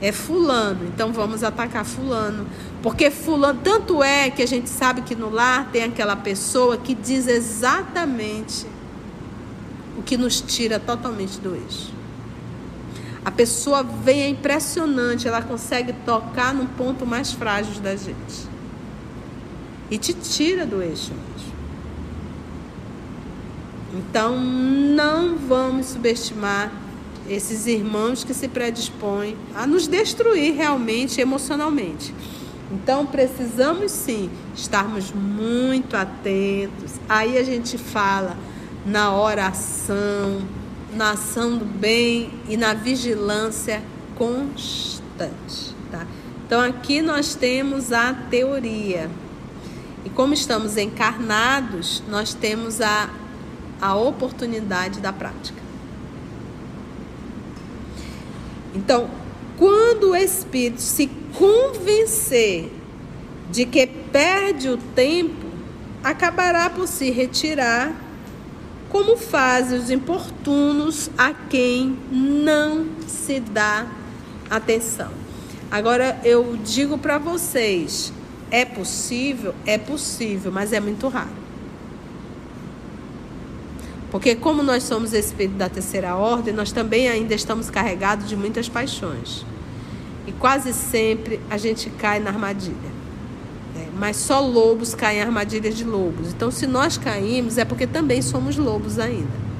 É 0.00 0.12
fulano. 0.12 0.86
Então 0.86 1.12
vamos 1.12 1.42
atacar 1.42 1.84
fulano. 1.84 2.46
Porque 2.82 3.10
fulano, 3.10 3.60
tanto 3.62 4.02
é 4.02 4.30
que 4.30 4.42
a 4.42 4.46
gente 4.46 4.68
sabe 4.68 5.02
que 5.02 5.14
no 5.14 5.30
lar 5.30 5.70
tem 5.70 5.84
aquela 5.84 6.16
pessoa 6.16 6.76
que 6.76 6.94
diz 6.94 7.26
exatamente 7.26 8.66
o 9.96 10.02
que 10.02 10.16
nos 10.16 10.40
tira 10.40 10.80
totalmente 10.80 11.38
do 11.38 11.54
eixo. 11.54 11.92
A 13.22 13.30
pessoa 13.30 13.82
vem, 13.82 14.22
é 14.22 14.28
impressionante, 14.28 15.28
ela 15.28 15.42
consegue 15.42 15.92
tocar 16.04 16.54
no 16.54 16.66
ponto 16.66 17.04
mais 17.04 17.32
frágil 17.32 17.80
da 17.82 17.94
gente. 17.94 18.49
E 19.90 19.98
te 19.98 20.12
tira 20.12 20.64
do 20.64 20.82
eixo. 20.82 21.12
Então, 23.92 24.38
não 24.38 25.36
vamos 25.36 25.86
subestimar 25.86 26.72
esses 27.28 27.66
irmãos 27.66 28.24
que 28.24 28.34
se 28.34 28.48
predispõem 28.48 29.36
a 29.54 29.66
nos 29.66 29.86
destruir 29.86 30.54
realmente 30.54 31.20
emocionalmente. 31.20 32.14
Então 32.70 33.04
precisamos 33.04 33.90
sim 33.90 34.30
estarmos 34.54 35.12
muito 35.12 35.96
atentos. 35.96 36.92
Aí 37.08 37.36
a 37.36 37.42
gente 37.42 37.76
fala 37.76 38.36
na 38.86 39.12
oração, 39.14 40.42
na 40.94 41.12
ação 41.12 41.56
do 41.56 41.64
bem 41.64 42.30
e 42.48 42.56
na 42.56 42.72
vigilância 42.72 43.82
constante. 44.16 45.74
Tá? 45.90 46.06
Então 46.46 46.60
aqui 46.60 47.02
nós 47.02 47.34
temos 47.34 47.92
a 47.92 48.14
teoria. 48.14 49.10
E 50.04 50.10
como 50.10 50.32
estamos 50.32 50.76
encarnados, 50.76 52.02
nós 52.08 52.32
temos 52.32 52.80
a, 52.80 53.10
a 53.80 53.94
oportunidade 53.94 55.00
da 55.00 55.12
prática. 55.12 55.60
Então, 58.74 59.10
quando 59.58 60.10
o 60.10 60.16
espírito 60.16 60.80
se 60.80 61.06
convencer 61.34 62.72
de 63.50 63.66
que 63.66 63.86
perde 63.86 64.68
o 64.68 64.76
tempo, 64.76 65.46
acabará 66.02 66.70
por 66.70 66.86
se 66.86 67.10
retirar, 67.10 67.92
como 68.88 69.16
fazem 69.16 69.78
os 69.78 69.90
importunos 69.90 71.10
a 71.16 71.32
quem 71.32 71.96
não 72.10 72.86
se 73.06 73.38
dá 73.38 73.86
atenção. 74.48 75.10
Agora 75.70 76.20
eu 76.24 76.58
digo 76.64 76.98
para 76.98 77.18
vocês, 77.18 78.12
é 78.50 78.64
possível? 78.64 79.54
É 79.64 79.78
possível, 79.78 80.50
mas 80.50 80.72
é 80.72 80.80
muito 80.80 81.08
raro. 81.08 81.40
Porque 84.10 84.34
como 84.34 84.62
nós 84.62 84.82
somos 84.82 85.12
espírito 85.12 85.56
da 85.56 85.68
terceira 85.68 86.16
ordem, 86.16 86.52
nós 86.52 86.72
também 86.72 87.08
ainda 87.08 87.34
estamos 87.34 87.70
carregados 87.70 88.28
de 88.28 88.36
muitas 88.36 88.68
paixões. 88.68 89.44
E 90.26 90.32
quase 90.32 90.72
sempre 90.72 91.40
a 91.48 91.56
gente 91.56 91.88
cai 91.90 92.18
na 92.18 92.30
armadilha. 92.30 92.74
É, 93.76 93.86
mas 93.96 94.16
só 94.16 94.40
lobos 94.40 94.94
caem 94.94 95.18
em 95.18 95.22
armadilhas 95.22 95.76
de 95.76 95.84
lobos. 95.84 96.32
Então, 96.32 96.50
se 96.50 96.66
nós 96.66 96.98
caímos, 96.98 97.56
é 97.56 97.64
porque 97.64 97.86
também 97.86 98.20
somos 98.20 98.56
lobos 98.56 98.98
ainda. 98.98 99.50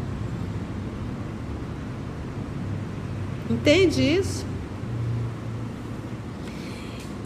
Entende 3.49 4.03
isso? 4.03 4.45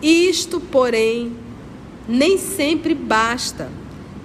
Isto, 0.02 0.60
porém, 0.60 1.32
nem 2.08 2.38
sempre 2.38 2.94
basta 2.94 3.70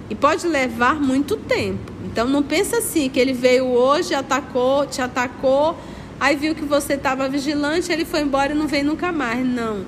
e 0.08 0.14
pode 0.14 0.46
levar 0.46 1.00
muito 1.00 1.36
tempo. 1.36 1.92
Então 2.04 2.28
não 2.28 2.42
pensa 2.42 2.78
assim 2.78 3.08
que 3.08 3.18
ele 3.18 3.32
veio 3.32 3.66
hoje, 3.66 4.14
atacou, 4.14 4.86
te 4.86 5.00
atacou, 5.00 5.76
aí 6.18 6.36
viu 6.36 6.54
que 6.54 6.64
você 6.64 6.94
estava 6.94 7.28
vigilante, 7.28 7.92
ele 7.92 8.04
foi 8.04 8.20
embora 8.20 8.52
e 8.52 8.56
não 8.56 8.66
veio 8.66 8.84
nunca 8.84 9.12
mais. 9.12 9.46
Não. 9.46 9.84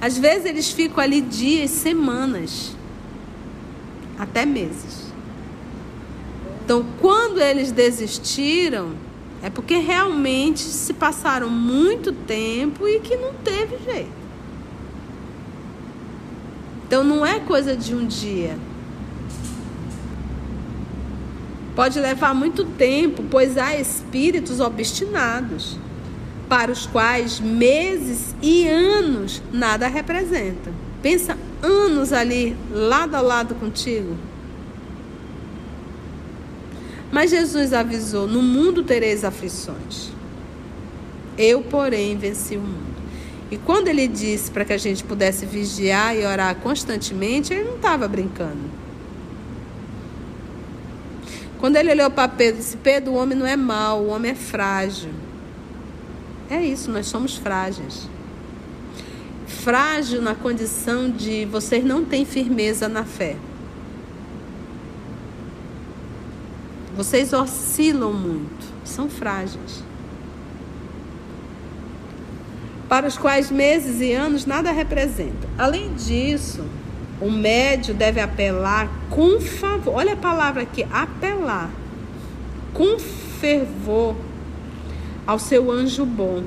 Às 0.00 0.18
vezes 0.18 0.46
eles 0.46 0.70
ficam 0.70 1.02
ali 1.02 1.20
dias, 1.20 1.70
semanas, 1.70 2.76
até 4.18 4.44
meses. 4.44 5.12
Então, 6.64 6.84
quando 7.00 7.40
eles 7.40 7.72
desistiram, 7.72 8.92
é 9.42 9.50
porque 9.50 9.76
realmente 9.76 10.60
se 10.60 10.92
passaram 10.92 11.48
muito 11.48 12.12
tempo 12.12 12.86
e 12.86 13.00
que 13.00 13.16
não 13.16 13.32
teve 13.34 13.78
jeito. 13.84 14.21
Então 16.92 17.02
não 17.02 17.24
é 17.24 17.40
coisa 17.40 17.74
de 17.74 17.94
um 17.94 18.06
dia. 18.06 18.54
Pode 21.74 21.98
levar 21.98 22.34
muito 22.34 22.66
tempo, 22.66 23.24
pois 23.30 23.56
há 23.56 23.74
espíritos 23.74 24.60
obstinados, 24.60 25.78
para 26.50 26.70
os 26.70 26.84
quais 26.84 27.40
meses 27.40 28.34
e 28.42 28.68
anos 28.68 29.42
nada 29.50 29.88
representa. 29.88 30.70
Pensa 31.00 31.38
anos 31.62 32.12
ali, 32.12 32.54
lado 32.70 33.14
a 33.14 33.22
lado 33.22 33.54
contigo. 33.54 34.14
Mas 37.10 37.30
Jesus 37.30 37.72
avisou: 37.72 38.28
No 38.28 38.42
mundo 38.42 38.82
tereis 38.82 39.24
aflições. 39.24 40.10
Eu, 41.38 41.62
porém, 41.62 42.18
venci 42.18 42.58
o 42.58 42.60
mundo. 42.60 42.91
E 43.52 43.58
quando 43.58 43.88
ele 43.88 44.08
disse 44.08 44.50
para 44.50 44.64
que 44.64 44.72
a 44.72 44.78
gente 44.78 45.04
pudesse 45.04 45.44
vigiar 45.44 46.16
e 46.16 46.24
orar 46.24 46.56
constantemente, 46.56 47.52
ele 47.52 47.64
não 47.64 47.76
estava 47.76 48.08
brincando. 48.08 48.70
Quando 51.60 51.76
ele 51.76 51.90
olhou 51.90 52.10
para 52.10 52.26
Pedro, 52.28 52.62
disse: 52.62 52.78
Pedro, 52.78 53.12
o 53.12 53.14
homem 53.16 53.36
não 53.36 53.46
é 53.46 53.54
mau, 53.54 54.04
o 54.04 54.08
homem 54.08 54.30
é 54.30 54.34
frágil. 54.34 55.10
É 56.48 56.64
isso, 56.64 56.90
nós 56.90 57.06
somos 57.08 57.36
frágeis. 57.36 58.08
Frágil 59.46 60.22
na 60.22 60.34
condição 60.34 61.10
de 61.10 61.44
vocês 61.44 61.84
não 61.84 62.06
têm 62.06 62.24
firmeza 62.24 62.88
na 62.88 63.04
fé. 63.04 63.36
Vocês 66.96 67.34
oscilam 67.34 68.14
muito, 68.14 68.64
são 68.82 69.10
frágeis. 69.10 69.84
Para 72.92 73.08
os 73.08 73.16
quais 73.16 73.50
meses 73.50 74.02
e 74.02 74.12
anos 74.12 74.44
nada 74.44 74.70
representa. 74.70 75.48
Além 75.56 75.94
disso, 75.94 76.62
o 77.22 77.30
médio 77.30 77.94
deve 77.94 78.20
apelar 78.20 78.86
com 79.08 79.40
favor. 79.40 79.94
Olha 79.94 80.12
a 80.12 80.16
palavra 80.16 80.60
aqui, 80.60 80.84
apelar. 80.92 81.70
Com 82.74 82.98
fervor 82.98 84.14
ao 85.26 85.38
seu 85.38 85.70
anjo 85.70 86.04
bom. 86.04 86.44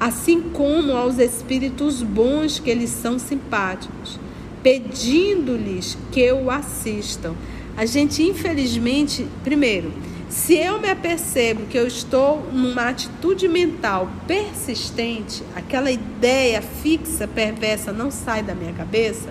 Assim 0.00 0.42
como 0.50 0.96
aos 0.96 1.18
espíritos 1.18 2.02
bons 2.02 2.58
que 2.58 2.68
eles 2.68 2.90
são 2.90 3.16
simpáticos, 3.16 4.18
pedindo-lhes 4.60 5.96
que 6.10 6.32
o 6.32 6.50
assistam 6.50 7.36
a 7.76 7.86
gente, 7.86 8.22
infelizmente, 8.22 9.26
primeiro, 9.42 9.92
se 10.30 10.54
eu 10.54 10.80
me 10.80 10.88
apercebo 10.88 11.66
que 11.66 11.76
eu 11.76 11.88
estou 11.88 12.48
numa 12.52 12.88
atitude 12.88 13.48
mental 13.48 14.08
persistente, 14.28 15.42
aquela 15.56 15.90
ideia 15.90 16.62
fixa, 16.62 17.26
perversa, 17.26 17.92
não 17.92 18.12
sai 18.12 18.40
da 18.40 18.54
minha 18.54 18.72
cabeça, 18.72 19.30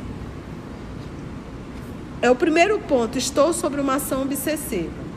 é 2.22 2.30
o 2.30 2.36
primeiro 2.36 2.78
ponto. 2.80 3.18
Estou 3.18 3.54
sobre 3.54 3.80
uma 3.80 3.96
ação 3.96 4.24
obsessiva. 4.24 5.10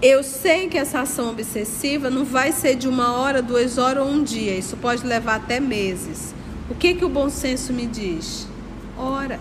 Eu 0.00 0.22
sei 0.22 0.68
que 0.68 0.78
essa 0.78 1.00
ação 1.00 1.30
obsessiva 1.30 2.08
não 2.08 2.24
vai 2.24 2.52
ser 2.52 2.76
de 2.76 2.88
uma 2.88 3.12
hora, 3.12 3.42
duas 3.42 3.76
horas 3.76 4.06
ou 4.06 4.10
um 4.10 4.22
dia. 4.22 4.56
Isso 4.56 4.76
pode 4.78 5.06
levar 5.06 5.36
até 5.36 5.60
meses. 5.60 6.34
O 6.70 6.74
que, 6.74 6.94
que 6.94 7.04
o 7.04 7.10
bom 7.10 7.28
senso 7.28 7.74
me 7.74 7.86
diz? 7.86 8.48
Ora. 8.96 9.38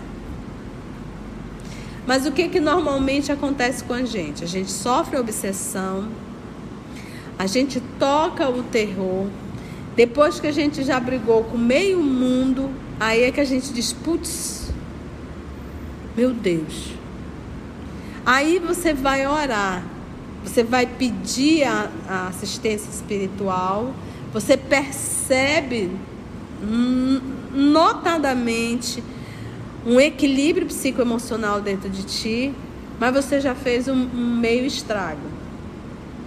Mas 2.07 2.25
o 2.25 2.31
que, 2.31 2.47
que 2.49 2.59
normalmente 2.59 3.31
acontece 3.31 3.83
com 3.83 3.93
a 3.93 4.03
gente? 4.03 4.43
A 4.43 4.47
gente 4.47 4.71
sofre 4.71 5.17
obsessão, 5.17 6.07
a 7.37 7.47
gente 7.47 7.81
toca 7.99 8.47
o 8.49 8.63
terror, 8.63 9.27
depois 9.95 10.39
que 10.39 10.47
a 10.47 10.51
gente 10.51 10.83
já 10.83 10.99
brigou 10.99 11.43
com 11.45 11.57
meio 11.57 12.01
mundo, 12.01 12.69
aí 12.99 13.23
é 13.23 13.31
que 13.31 13.39
a 13.39 13.45
gente 13.45 13.73
diz, 13.73 13.91
putz, 13.93 14.71
meu 16.15 16.33
Deus. 16.33 16.91
Aí 18.25 18.59
você 18.59 18.93
vai 18.93 19.25
orar, 19.25 19.83
você 20.43 20.63
vai 20.63 20.85
pedir 20.85 21.63
a, 21.63 21.89
a 22.07 22.27
assistência 22.27 22.89
espiritual, 22.89 23.93
você 24.33 24.57
percebe 24.57 25.91
notadamente 27.53 29.03
um 29.85 29.99
equilíbrio 29.99 30.65
psicoemocional 30.65 31.61
dentro 31.61 31.89
de 31.89 32.03
ti, 32.03 32.53
mas 32.99 33.13
você 33.13 33.39
já 33.39 33.53
fez 33.53 33.87
um, 33.87 33.93
um 33.93 34.35
meio 34.35 34.65
estrago. 34.65 35.35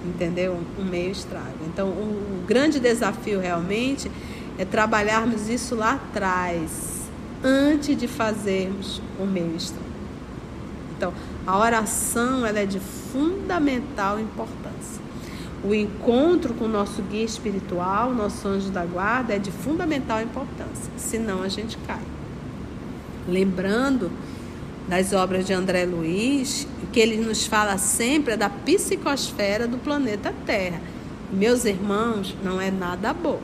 Entendeu? 0.04 0.60
Um 0.78 0.84
meio 0.84 1.10
estrago. 1.10 1.58
Então, 1.66 1.88
o, 1.88 2.40
o 2.40 2.46
grande 2.46 2.78
desafio 2.78 3.40
realmente 3.40 4.10
é 4.56 4.64
trabalharmos 4.64 5.48
isso 5.48 5.74
lá 5.74 5.94
atrás, 5.94 7.08
antes 7.42 7.96
de 7.96 8.06
fazermos 8.06 9.02
o 9.18 9.26
meio 9.26 9.56
estrago. 9.56 9.88
Então, 10.96 11.12
a 11.46 11.58
oração 11.58 12.46
ela 12.46 12.60
é 12.60 12.66
de 12.66 12.78
fundamental 12.78 14.20
importância. 14.20 15.02
O 15.64 15.74
encontro 15.74 16.54
com 16.54 16.66
o 16.66 16.68
nosso 16.68 17.02
guia 17.02 17.24
espiritual, 17.24 18.14
nosso 18.14 18.46
anjo 18.46 18.70
da 18.70 18.84
guarda, 18.84 19.34
é 19.34 19.38
de 19.38 19.50
fundamental 19.50 20.22
importância. 20.22 20.92
Senão 20.96 21.42
a 21.42 21.48
gente 21.48 21.76
cai 21.78 22.00
lembrando 23.28 24.10
das 24.88 25.12
obras 25.12 25.46
de 25.46 25.52
André 25.52 25.84
Luiz, 25.84 26.66
que 26.92 26.98
ele 26.98 27.18
nos 27.18 27.46
fala 27.46 27.76
sempre 27.76 28.36
da 28.36 28.48
psicosfera 28.48 29.68
do 29.68 29.76
planeta 29.76 30.34
Terra. 30.46 30.80
Meus 31.30 31.66
irmãos, 31.66 32.34
não 32.42 32.58
é 32.58 32.70
nada 32.70 33.12
bom. 33.12 33.38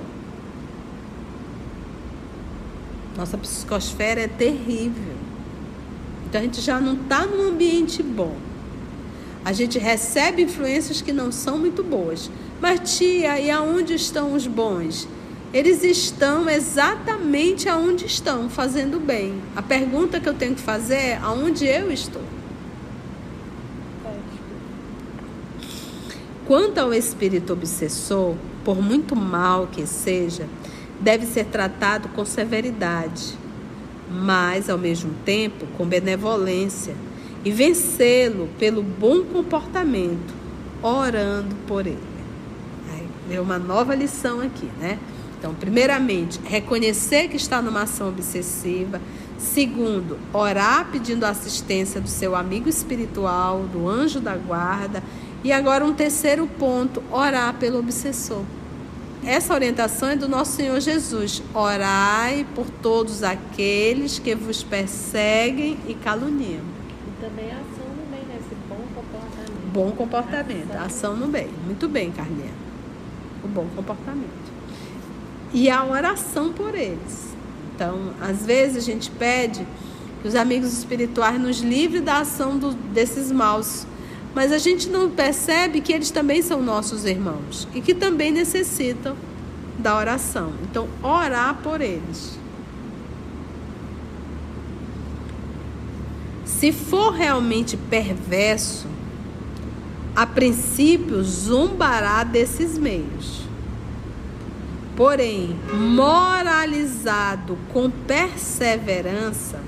Nossa 3.16 3.36
psicosfera 3.36 4.22
é 4.22 4.28
terrível. 4.28 5.14
Então 6.26 6.40
a 6.40 6.44
gente 6.44 6.60
já 6.62 6.80
não 6.80 6.94
está 6.94 7.26
num 7.26 7.48
ambiente 7.48 8.02
bom. 8.02 8.36
A 9.44 9.52
gente 9.52 9.78
recebe 9.78 10.42
influências 10.42 11.02
que 11.02 11.12
não 11.12 11.30
são 11.30 11.58
muito 11.58 11.84
boas. 11.84 12.30
Mas, 12.60 12.96
tia, 12.96 13.38
e 13.38 13.50
aonde 13.50 13.92
estão 13.92 14.32
os 14.32 14.46
bons? 14.46 15.06
Eles 15.54 15.84
estão 15.84 16.50
exatamente 16.50 17.68
aonde 17.68 18.06
estão, 18.06 18.50
fazendo 18.50 18.98
bem. 18.98 19.40
A 19.54 19.62
pergunta 19.62 20.18
que 20.18 20.28
eu 20.28 20.34
tenho 20.34 20.56
que 20.56 20.60
fazer 20.60 20.96
é 20.96 21.20
aonde 21.22 21.64
eu 21.64 21.92
estou. 21.92 22.22
Quanto 26.44 26.78
ao 26.78 26.92
espírito 26.92 27.52
obsessor, 27.52 28.34
por 28.64 28.82
muito 28.82 29.14
mal 29.14 29.68
que 29.68 29.86
seja, 29.86 30.44
deve 31.00 31.24
ser 31.24 31.44
tratado 31.44 32.08
com 32.08 32.24
severidade, 32.24 33.38
mas 34.10 34.68
ao 34.68 34.76
mesmo 34.76 35.12
tempo 35.24 35.66
com 35.78 35.86
benevolência 35.86 36.96
e 37.44 37.52
vencê-lo 37.52 38.48
pelo 38.58 38.82
bom 38.82 39.22
comportamento, 39.22 40.34
orando 40.82 41.54
por 41.68 41.86
ele. 41.86 41.98
Aí, 42.92 43.06
veio 43.28 43.42
uma 43.42 43.58
nova 43.58 43.94
lição 43.94 44.40
aqui, 44.40 44.68
né? 44.80 44.98
Então, 45.44 45.54
primeiramente, 45.54 46.40
reconhecer 46.42 47.28
que 47.28 47.36
está 47.36 47.60
numa 47.60 47.82
ação 47.82 48.08
obsessiva. 48.08 48.98
Segundo, 49.36 50.16
orar 50.32 50.88
pedindo 50.90 51.24
assistência 51.24 52.00
do 52.00 52.08
seu 52.08 52.34
amigo 52.34 52.66
espiritual, 52.66 53.64
do 53.64 53.86
anjo 53.86 54.20
da 54.20 54.38
guarda. 54.38 55.02
E 55.44 55.52
agora, 55.52 55.84
um 55.84 55.92
terceiro 55.92 56.46
ponto: 56.46 57.02
orar 57.10 57.52
pelo 57.56 57.78
obsessor. 57.78 58.42
Essa 59.22 59.52
orientação 59.52 60.08
é 60.08 60.16
do 60.16 60.26
nosso 60.26 60.52
Senhor 60.52 60.80
Jesus. 60.80 61.42
Orai 61.52 62.46
por 62.54 62.64
todos 62.80 63.22
aqueles 63.22 64.18
que 64.18 64.34
vos 64.34 64.62
perseguem 64.62 65.76
e 65.86 65.92
caluniam. 65.92 66.64
E 67.06 67.22
também 67.22 67.50
a 67.50 67.56
ação 67.56 67.86
no 67.94 68.10
bem, 68.10 68.20
né? 68.26 68.38
Esse 68.40 68.54
bom 68.66 68.80
comportamento. 68.94 69.72
Bom 69.74 69.90
comportamento, 69.90 70.70
ação, 70.70 70.86
ação 70.86 71.16
no 71.16 71.26
bem. 71.26 71.50
Muito 71.66 71.86
bem, 71.86 72.10
Carlinha. 72.10 72.54
O 73.44 73.48
bom 73.48 73.66
comportamento 73.76 74.53
e 75.54 75.70
a 75.70 75.84
oração 75.84 76.52
por 76.52 76.74
eles. 76.74 77.34
Então, 77.74 78.10
às 78.20 78.44
vezes 78.44 78.76
a 78.76 78.80
gente 78.80 79.10
pede 79.10 79.64
que 80.20 80.28
os 80.28 80.34
amigos 80.34 80.76
espirituais 80.76 81.40
nos 81.40 81.60
livrem 81.60 82.02
da 82.02 82.18
ação 82.18 82.58
do, 82.58 82.72
desses 82.72 83.30
maus, 83.30 83.86
mas 84.34 84.50
a 84.50 84.58
gente 84.58 84.88
não 84.88 85.08
percebe 85.08 85.80
que 85.80 85.92
eles 85.92 86.10
também 86.10 86.42
são 86.42 86.60
nossos 86.60 87.04
irmãos 87.04 87.68
e 87.72 87.80
que 87.80 87.94
também 87.94 88.32
necessitam 88.32 89.16
da 89.78 89.96
oração. 89.96 90.52
Então, 90.64 90.88
orar 91.02 91.58
por 91.62 91.80
eles. 91.80 92.36
Se 96.44 96.72
for 96.72 97.12
realmente 97.12 97.76
perverso, 97.76 98.86
a 100.16 100.26
princípio 100.26 101.22
zombará 101.22 102.24
desses 102.24 102.76
meios. 102.78 103.43
Porém, 104.96 105.58
moralizado 105.72 107.58
com 107.72 107.90
perseverança, 107.90 109.60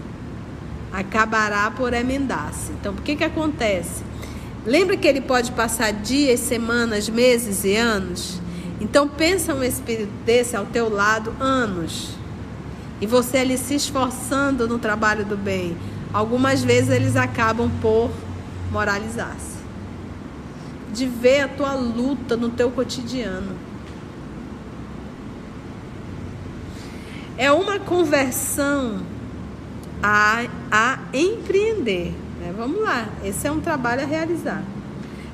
acabará 0.93 1.71
por 1.71 1.93
emendar-se. 1.93 2.73
Então, 2.73 2.93
o 2.93 3.03
que, 3.03 3.17
que 3.17 3.25
acontece? 3.25 4.05
Lembra 4.65 4.97
que 4.97 5.07
ele 5.07 5.21
pode 5.21 5.53
passar 5.53 5.93
dias, 5.93 6.41
semanas, 6.41 7.09
meses 7.09 7.65
e 7.65 7.77
anos? 7.77 8.41
Então 8.81 9.09
pensa 9.09 9.55
um 9.55 9.63
espírito 9.63 10.13
desse 10.25 10.57
ao 10.57 10.67
teu 10.67 10.89
lado 10.89 11.35
anos. 11.41 12.11
E 13.01 13.07
você 13.07 13.39
ali 13.39 13.57
se 13.57 13.75
esforçando 13.75 14.67
no 14.67 14.79
trabalho 14.79 15.25
do 15.25 15.37
bem. 15.37 15.77
Algumas 16.13 16.63
vezes 16.63 16.91
eles 16.91 17.17
acabam 17.17 17.71
por 17.81 18.11
moralizar-se. 18.71 19.57
De 20.93 21.07
ver 21.07 21.41
a 21.41 21.49
tua 21.49 21.75
luta 21.75 22.37
no 22.37 22.49
teu 22.49 22.71
cotidiano. 22.71 23.66
É 27.39 27.53
uma 27.53 27.79
conversão 27.79 29.03
a, 30.03 30.47
a 30.71 30.99
empreender. 31.13 32.15
Né? 32.41 32.55
Vamos 32.57 32.81
lá, 32.81 33.09
esse 33.25 33.47
é 33.47 33.51
um 33.51 33.61
trabalho 33.61 34.03
a 34.03 34.07
realizar. 34.07 34.63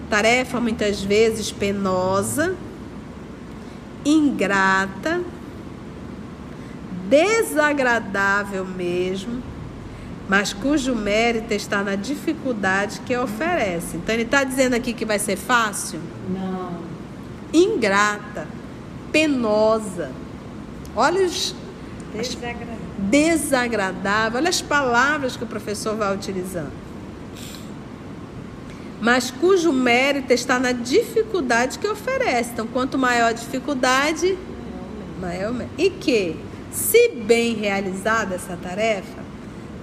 Tarefa 0.09 0.61
muitas 0.61 1.03
vezes 1.03 1.51
penosa, 1.51 2.55
ingrata, 4.05 5.23
desagradável 7.09 8.65
mesmo, 8.65 9.43
mas 10.29 10.53
cujo 10.53 10.95
mérito 10.95 11.53
está 11.53 11.83
na 11.83 11.95
dificuldade 11.95 13.01
que 13.01 13.17
oferece. 13.17 13.97
Então 13.97 14.15
ele 14.15 14.25
está 14.25 14.45
dizendo 14.45 14.75
aqui 14.75 14.93
que 14.93 15.05
vai 15.05 15.19
ser 15.19 15.37
fácil? 15.37 16.01
Não. 16.29 16.81
Ingrata, 17.53 18.47
penosa. 19.11 20.11
Olha 20.97 21.25
os. 21.27 21.55
Desagradável. 22.14 22.79
Desagradável. 22.98 24.38
Olha 24.38 24.48
as 24.48 24.62
palavras 24.62 25.37
que 25.37 25.44
o 25.44 25.46
professor 25.46 25.96
vai 25.96 26.14
utilizando 26.14 26.72
mas 29.03 29.33
cujo 29.33 29.72
mérito 29.72 30.33
está 30.33 30.61
na 30.61 30.70
dificuldade 30.70 31.77
que 31.81 31.88
oferece. 31.88 32.53
Então, 32.53 32.68
quanto 32.68 32.96
maior 32.96 33.31
a 33.31 33.33
dificuldade, 33.33 34.38
maior 35.20 35.51
o 35.51 35.55
mérito. 35.55 35.75
E 35.77 35.90
que, 35.90 36.37
se 36.70 37.09
bem 37.09 37.57
realizada 37.57 38.37
essa 38.37 38.57
tarefa, 38.57 39.20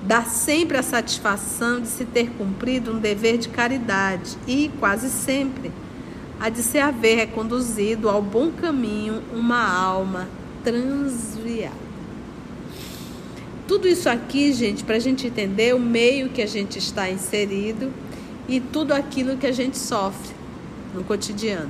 dá 0.04 0.24
sempre 0.24 0.78
a 0.78 0.82
satisfação 0.82 1.82
de 1.82 1.90
se 1.90 2.06
ter 2.06 2.30
cumprido 2.38 2.94
um 2.94 2.98
dever 2.98 3.38
de 3.38 3.50
caridade 3.50 4.38
e, 4.48 4.72
quase 4.80 5.10
sempre, 5.10 5.70
a 6.40 6.48
de 6.48 6.64
se 6.64 6.80
haver 6.80 7.18
reconduzido 7.18 8.08
ao 8.08 8.22
bom 8.22 8.50
caminho 8.52 9.22
uma 9.34 9.62
alma 9.62 10.30
transviada. 10.64 11.89
Tudo 13.70 13.88
isso 13.88 14.10
aqui, 14.10 14.52
gente, 14.52 14.84
para 14.84 14.96
a 14.96 15.00
gente 15.00 15.28
entender 15.28 15.76
o 15.76 15.80
meio 15.80 16.30
que 16.30 16.42
a 16.42 16.48
gente 16.48 16.80
está 16.80 17.08
inserido 17.08 17.94
e 18.48 18.60
tudo 18.60 18.96
aquilo 18.96 19.38
que 19.38 19.46
a 19.46 19.52
gente 19.52 19.78
sofre 19.78 20.34
no 20.92 21.04
cotidiano. 21.04 21.70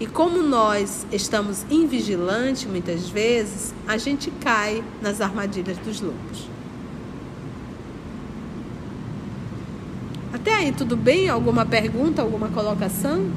E 0.00 0.06
como 0.06 0.42
nós 0.42 1.06
estamos 1.12 1.66
invigilantes 1.70 2.64
muitas 2.64 3.10
vezes, 3.10 3.74
a 3.86 3.98
gente 3.98 4.30
cai 4.40 4.82
nas 5.02 5.20
armadilhas 5.20 5.76
dos 5.76 6.00
lobos. 6.00 6.48
Até 10.32 10.54
aí, 10.54 10.72
tudo 10.72 10.96
bem? 10.96 11.28
Alguma 11.28 11.66
pergunta, 11.66 12.22
alguma 12.22 12.48
colocação? 12.48 13.30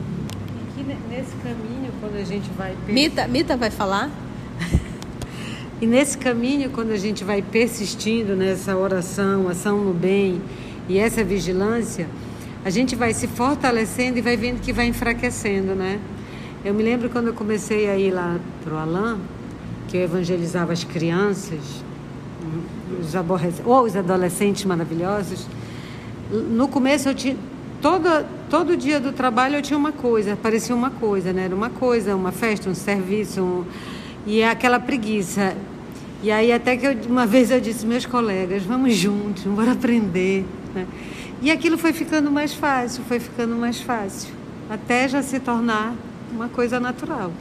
Aqui 0.69 0.85
nesse 1.09 1.35
caminho, 1.43 1.91
quando 1.99 2.15
a 2.15 2.23
gente 2.23 2.49
vai. 2.51 2.73
Mita, 2.87 3.27
Mita 3.27 3.57
vai 3.57 3.69
falar? 3.69 4.09
E 5.81 5.87
nesse 5.87 6.15
caminho, 6.15 6.69
quando 6.69 6.91
a 6.91 6.95
gente 6.95 7.23
vai 7.23 7.41
persistindo 7.41 8.35
nessa 8.35 8.77
oração, 8.77 9.49
ação 9.49 9.83
no 9.83 9.95
bem 9.95 10.39
e 10.87 10.99
essa 10.99 11.23
vigilância, 11.23 12.07
a 12.63 12.69
gente 12.69 12.95
vai 12.95 13.15
se 13.15 13.27
fortalecendo 13.27 14.19
e 14.19 14.21
vai 14.21 14.37
vendo 14.37 14.61
que 14.61 14.71
vai 14.71 14.85
enfraquecendo, 14.85 15.73
né? 15.73 15.99
Eu 16.63 16.75
me 16.75 16.83
lembro 16.83 17.09
quando 17.09 17.29
eu 17.29 17.33
comecei 17.33 17.89
a 17.89 17.97
ir 17.97 18.11
lá 18.11 18.39
para 18.63 18.75
o 18.75 18.77
Alain, 18.77 19.17
que 19.87 19.97
eu 19.97 20.01
evangelizava 20.03 20.71
as 20.71 20.83
crianças, 20.83 21.83
os 22.99 23.15
ou 23.65 23.81
os 23.81 23.95
adolescentes 23.95 24.63
maravilhosos. 24.65 25.47
No 26.31 26.67
começo 26.67 27.09
eu 27.09 27.15
tinha 27.15 27.35
todo 27.81 28.23
todo 28.51 28.77
dia 28.77 28.99
do 28.99 29.11
trabalho 29.11 29.55
eu 29.55 29.63
tinha 29.63 29.79
uma 29.79 29.91
coisa, 29.91 30.35
parecia 30.35 30.75
uma 30.75 30.91
coisa, 30.91 31.33
né? 31.33 31.45
Era 31.45 31.55
uma 31.55 31.71
coisa, 31.71 32.15
uma 32.15 32.31
festa, 32.31 32.69
um 32.69 32.75
serviço, 32.75 33.41
um... 33.41 33.65
e 34.27 34.41
é 34.41 34.47
aquela 34.47 34.79
preguiça. 34.79 35.55
E 36.23 36.31
aí 36.31 36.51
até 36.51 36.77
que 36.77 36.85
eu, 36.85 36.95
uma 37.09 37.25
vez 37.25 37.49
eu 37.49 37.59
disse 37.59 37.85
meus 37.85 38.05
colegas, 38.05 38.63
vamos 38.63 38.95
juntos, 38.95 39.43
vamos 39.43 39.67
aprender, 39.67 40.45
né? 40.73 40.85
E 41.41 41.49
aquilo 41.49 41.75
foi 41.75 41.91
ficando 41.91 42.29
mais 42.29 42.53
fácil, 42.53 43.03
foi 43.07 43.19
ficando 43.19 43.55
mais 43.55 43.81
fácil, 43.81 44.31
até 44.69 45.07
já 45.07 45.23
se 45.23 45.39
tornar 45.39 45.95
uma 46.31 46.47
coisa 46.47 46.79
natural. 46.79 47.31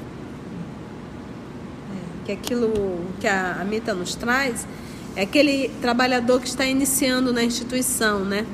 É, 1.92 2.24
que 2.24 2.32
aquilo 2.32 2.72
que 3.20 3.28
a, 3.28 3.62
Mita 3.68 3.92
nos 3.92 4.14
traz 4.14 4.66
é 5.14 5.22
aquele 5.22 5.68
trabalhador 5.82 6.40
que 6.40 6.48
está 6.48 6.64
iniciando 6.64 7.34
na 7.34 7.44
instituição, 7.44 8.20
né? 8.20 8.46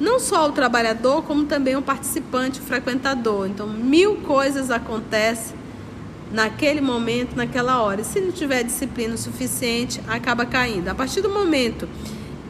Não 0.00 0.18
só 0.18 0.48
o 0.48 0.52
trabalhador, 0.52 1.22
como 1.24 1.44
também 1.44 1.76
o 1.76 1.82
participante, 1.82 2.60
o 2.60 2.62
frequentador. 2.62 3.48
Então, 3.48 3.66
mil 3.66 4.16
coisas 4.18 4.70
acontecem 4.70 5.57
naquele 6.32 6.80
momento, 6.80 7.36
naquela 7.36 7.82
hora. 7.82 8.00
E 8.00 8.04
se 8.04 8.20
não 8.20 8.32
tiver 8.32 8.62
disciplina 8.62 9.16
suficiente, 9.16 10.00
acaba 10.06 10.44
caindo. 10.44 10.88
A 10.88 10.94
partir 10.94 11.20
do 11.20 11.28
momento 11.28 11.88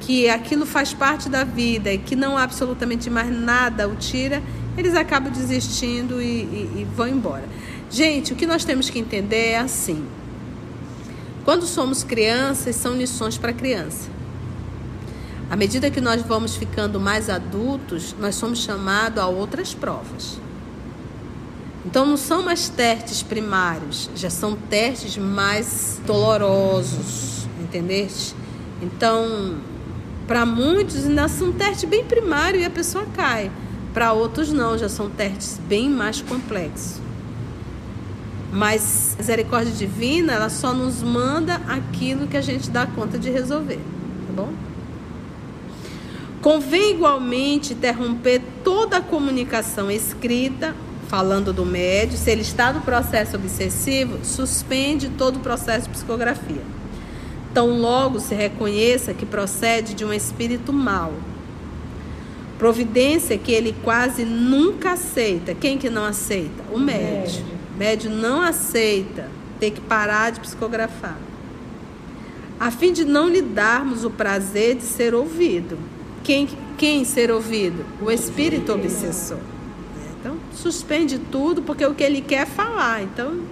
que 0.01 0.29
aquilo 0.29 0.65
faz 0.65 0.95
parte 0.95 1.29
da 1.29 1.45
vida 1.45 1.93
e 1.93 1.99
que 1.99 2.17
não 2.17 2.37
há 2.37 2.43
absolutamente 2.43 3.11
mais 3.11 3.31
nada 3.31 3.89
o 3.89 3.97
tira, 3.97 4.43
eles 4.77 4.95
acabam 4.95 5.33
desistindo 5.33 6.23
e, 6.23 6.25
e, 6.25 6.73
e 6.81 6.87
vão 6.95 7.09
embora. 7.09 7.45
Gente, 7.91 8.33
o 8.33 8.37
que 8.37 8.47
nós 8.47 8.65
temos 8.65 8.91
que 8.91 8.99
entender 8.99 9.49
é 9.49 9.59
assim: 9.59 10.07
quando 11.45 11.67
somos 11.67 12.05
crianças, 12.05 12.77
são 12.77 12.95
lições 12.95 13.39
para 13.39 13.53
criança. 13.53 14.11
À 15.51 15.57
medida 15.57 15.91
que 15.91 16.01
nós 16.01 16.21
vamos 16.21 16.57
ficando 16.57 17.01
mais 17.01 17.31
adultos, 17.31 18.15
nós 18.21 18.35
somos 18.35 18.59
chamados 18.59 19.19
a 19.19 19.27
outras 19.27 19.73
provas. 19.73 20.39
Então 21.89 22.05
não 22.05 22.19
são 22.19 22.43
mais 22.43 22.69
testes 22.69 23.23
primários, 23.23 24.11
já 24.15 24.29
são 24.29 24.55
testes 24.55 25.17
mais 25.17 25.99
dolorosos, 26.07 27.49
entendeste? 27.59 28.35
Então, 28.83 29.57
para 30.27 30.45
muitos, 30.45 31.07
ainda 31.07 31.27
são 31.29 31.51
testes 31.51 31.89
bem 31.89 32.05
primário 32.05 32.61
e 32.61 32.65
a 32.67 32.69
pessoa 32.69 33.07
cai. 33.17 33.51
Para 33.95 34.13
outros, 34.13 34.53
não, 34.53 34.77
já 34.77 34.87
são 34.87 35.09
testes 35.09 35.59
bem 35.67 35.89
mais 35.89 36.21
complexos. 36.21 37.01
Mas 38.53 39.15
a 39.15 39.23
misericórdia 39.23 39.73
divina, 39.73 40.35
ela 40.35 40.51
só 40.51 40.75
nos 40.75 41.03
manda 41.03 41.55
aquilo 41.69 42.27
que 42.27 42.37
a 42.37 42.43
gente 42.43 42.69
dá 42.69 42.87
conta 42.87 43.19
de 43.19 43.31
resolver, 43.31 43.81
tá 44.27 44.33
bom? 44.37 44.53
Convém 46.43 46.97
igualmente 46.97 47.73
interromper 47.73 48.43
toda 48.63 48.99
a 48.99 49.01
comunicação 49.01 49.91
escrita, 49.91 50.75
falando 51.09 51.55
do 51.55 51.65
médio, 51.65 52.19
se 52.19 52.31
ele 52.31 52.43
está 52.43 52.73
no 52.73 52.83
processo 52.83 53.37
obsessivo, 53.37 54.19
suspende 54.23 55.09
todo 55.09 55.37
o 55.37 55.41
processo 55.41 55.87
de 55.87 55.95
psicografia. 55.95 56.63
Tão 57.55 57.81
logo 57.81 58.21
se 58.21 58.35
reconheça 58.35 59.15
que 59.15 59.25
procede 59.25 59.95
de 59.95 60.05
um 60.05 60.13
espírito 60.13 60.71
mau. 60.71 61.15
Providência 62.59 63.39
que 63.39 63.53
ele 63.53 63.75
quase 63.83 64.25
nunca 64.25 64.93
aceita. 64.93 65.55
Quem 65.55 65.79
que 65.79 65.89
não 65.89 66.05
aceita? 66.05 66.63
O 66.71 66.79
médio. 66.79 67.43
O 67.75 67.79
médio 67.79 68.11
não 68.11 68.43
aceita 68.43 69.31
ter 69.59 69.71
que 69.71 69.81
parar 69.81 70.31
de 70.31 70.41
psicografar. 70.41 71.17
A 72.61 72.71
fim 72.71 72.93
de 72.93 73.05
não 73.05 73.29
lhe 73.29 73.41
darmos 73.41 74.05
o 74.05 74.11
prazer 74.11 74.75
de 74.75 74.83
ser 74.83 75.15
ouvido. 75.15 75.79
Quem, 76.23 76.49
quem 76.77 77.05
ser 77.05 77.31
ouvido? 77.31 77.87
O 78.03 78.11
espírito 78.11 78.73
obsessor. 78.73 79.39
Suspende 80.63 81.19
tudo 81.19 81.63
porque 81.63 81.85
o 81.85 81.95
que 81.95 82.03
ele 82.03 82.21
quer 82.21 82.43
é 82.43 82.47
falar. 82.47 83.03
Então, 83.03 83.43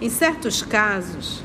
em 0.00 0.10
certos 0.10 0.62
casos, 0.62 1.42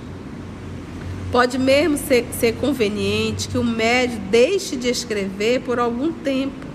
Pode 1.31 1.57
mesmo 1.57 1.97
ser, 1.97 2.27
ser 2.37 2.55
conveniente 2.57 3.47
que 3.47 3.57
o 3.57 3.63
médio 3.63 4.19
deixe 4.29 4.75
de 4.75 4.89
escrever 4.89 5.61
por 5.61 5.79
algum 5.79 6.11
tempo, 6.11 6.67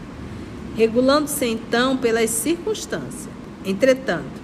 regulando-se 0.75 1.44
então 1.44 1.94
pelas 1.99 2.31
circunstâncias. 2.31 3.29
Entretanto, 3.66 4.40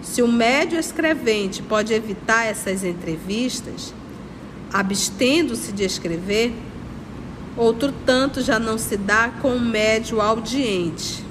se 0.00 0.22
o 0.22 0.28
médio 0.28 0.78
escrevente 0.78 1.60
pode 1.60 1.92
evitar 1.92 2.46
essas 2.46 2.84
entrevistas, 2.84 3.92
abstendo-se 4.72 5.72
de 5.72 5.82
escrever, 5.82 6.52
outro 7.56 7.92
tanto 8.06 8.42
já 8.42 8.60
não 8.60 8.78
se 8.78 8.96
dá 8.96 9.28
com 9.42 9.56
o 9.56 9.60
médio 9.60 10.20
audiente, 10.20 11.24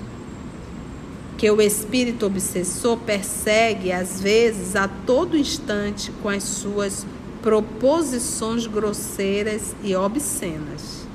que 1.41 1.49
o 1.49 1.59
espírito 1.59 2.27
obsessor 2.27 2.97
persegue 2.97 3.91
às 3.91 4.21
vezes 4.21 4.75
a 4.75 4.87
todo 4.87 5.35
instante 5.35 6.11
com 6.21 6.29
as 6.29 6.43
suas 6.43 7.03
proposições 7.41 8.67
grosseiras 8.67 9.75
e 9.83 9.95
obscenas, 9.95 11.07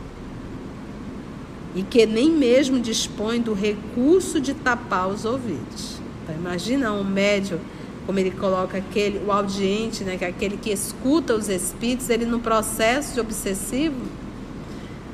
e 1.76 1.82
que 1.84 2.04
nem 2.06 2.28
mesmo 2.28 2.80
dispõe 2.80 3.40
do 3.40 3.54
recurso 3.54 4.40
de 4.40 4.52
tapar 4.52 5.06
os 5.06 5.24
ouvidos. 5.24 6.00
Então, 6.24 6.34
imagina 6.34 6.92
um 6.92 7.04
médium, 7.04 7.60
como 8.04 8.18
ele 8.18 8.32
coloca 8.32 8.78
aquele, 8.78 9.24
o 9.24 9.30
audiente, 9.30 10.02
né, 10.02 10.16
que 10.16 10.24
é 10.24 10.28
aquele 10.28 10.56
que 10.56 10.72
escuta 10.72 11.36
os 11.36 11.48
espíritos, 11.48 12.10
ele 12.10 12.26
no 12.26 12.40
processo 12.40 13.14
de 13.14 13.20
obsessivo, 13.20 14.02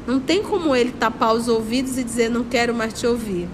não 0.07 0.18
tem 0.18 0.42
como 0.42 0.75
ele 0.75 0.92
tapar 0.92 1.35
os 1.35 1.48
ouvidos 1.48 1.98
e 1.98 2.03
dizer 2.03 2.31
não 2.31 2.44
quero 2.44 2.75
mais 2.75 2.98
te 2.98 3.07
ouvir. 3.07 3.46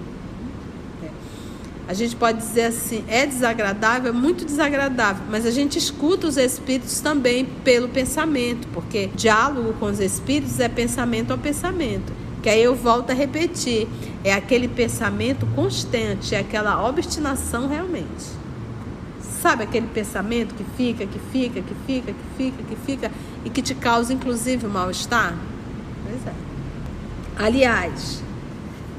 A 1.89 1.93
gente 1.95 2.15
pode 2.15 2.37
dizer 2.37 2.65
assim, 2.65 3.03
é 3.07 3.25
desagradável, 3.25 4.11
é 4.11 4.13
muito 4.13 4.45
desagradável, 4.45 5.23
mas 5.27 5.43
a 5.43 5.49
gente 5.49 5.79
escuta 5.79 6.27
os 6.27 6.37
espíritos 6.37 6.99
também 6.99 7.45
pelo 7.63 7.89
pensamento, 7.89 8.67
porque 8.67 9.07
diálogo 9.15 9.73
com 9.79 9.87
os 9.87 9.99
espíritos 9.99 10.59
é 10.59 10.69
pensamento 10.69 11.33
a 11.33 11.37
pensamento. 11.37 12.13
Que 12.43 12.49
aí 12.49 12.61
eu 12.61 12.75
volto 12.75 13.09
a 13.09 13.13
repetir, 13.15 13.87
é 14.23 14.31
aquele 14.31 14.67
pensamento 14.67 15.47
constante, 15.55 16.35
é 16.35 16.41
aquela 16.41 16.87
obstinação 16.87 17.67
realmente. 17.67 18.37
Sabe 19.41 19.63
aquele 19.63 19.87
pensamento 19.87 20.53
que 20.53 20.63
fica, 20.77 21.07
que 21.07 21.17
fica, 21.31 21.59
que 21.59 21.73
fica, 21.87 22.13
que 22.13 22.37
fica, 22.37 22.63
que 22.69 22.75
fica 22.85 23.11
e 23.43 23.49
que 23.49 23.63
te 23.63 23.73
causa 23.73 24.13
inclusive 24.13 24.67
mal-estar? 24.67 25.35
Pois 26.05 26.27
é. 26.27 26.33
Aliás, 27.35 28.21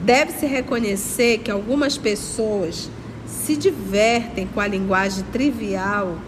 Deve-se 0.02 0.46
reconhecer 0.46 1.38
que 1.38 1.50
algumas 1.50 1.98
pessoas 1.98 2.90
se 3.26 3.54
divertem 3.54 4.46
com 4.46 4.60
a 4.60 4.66
linguagem 4.66 5.24
trivial 5.32 6.18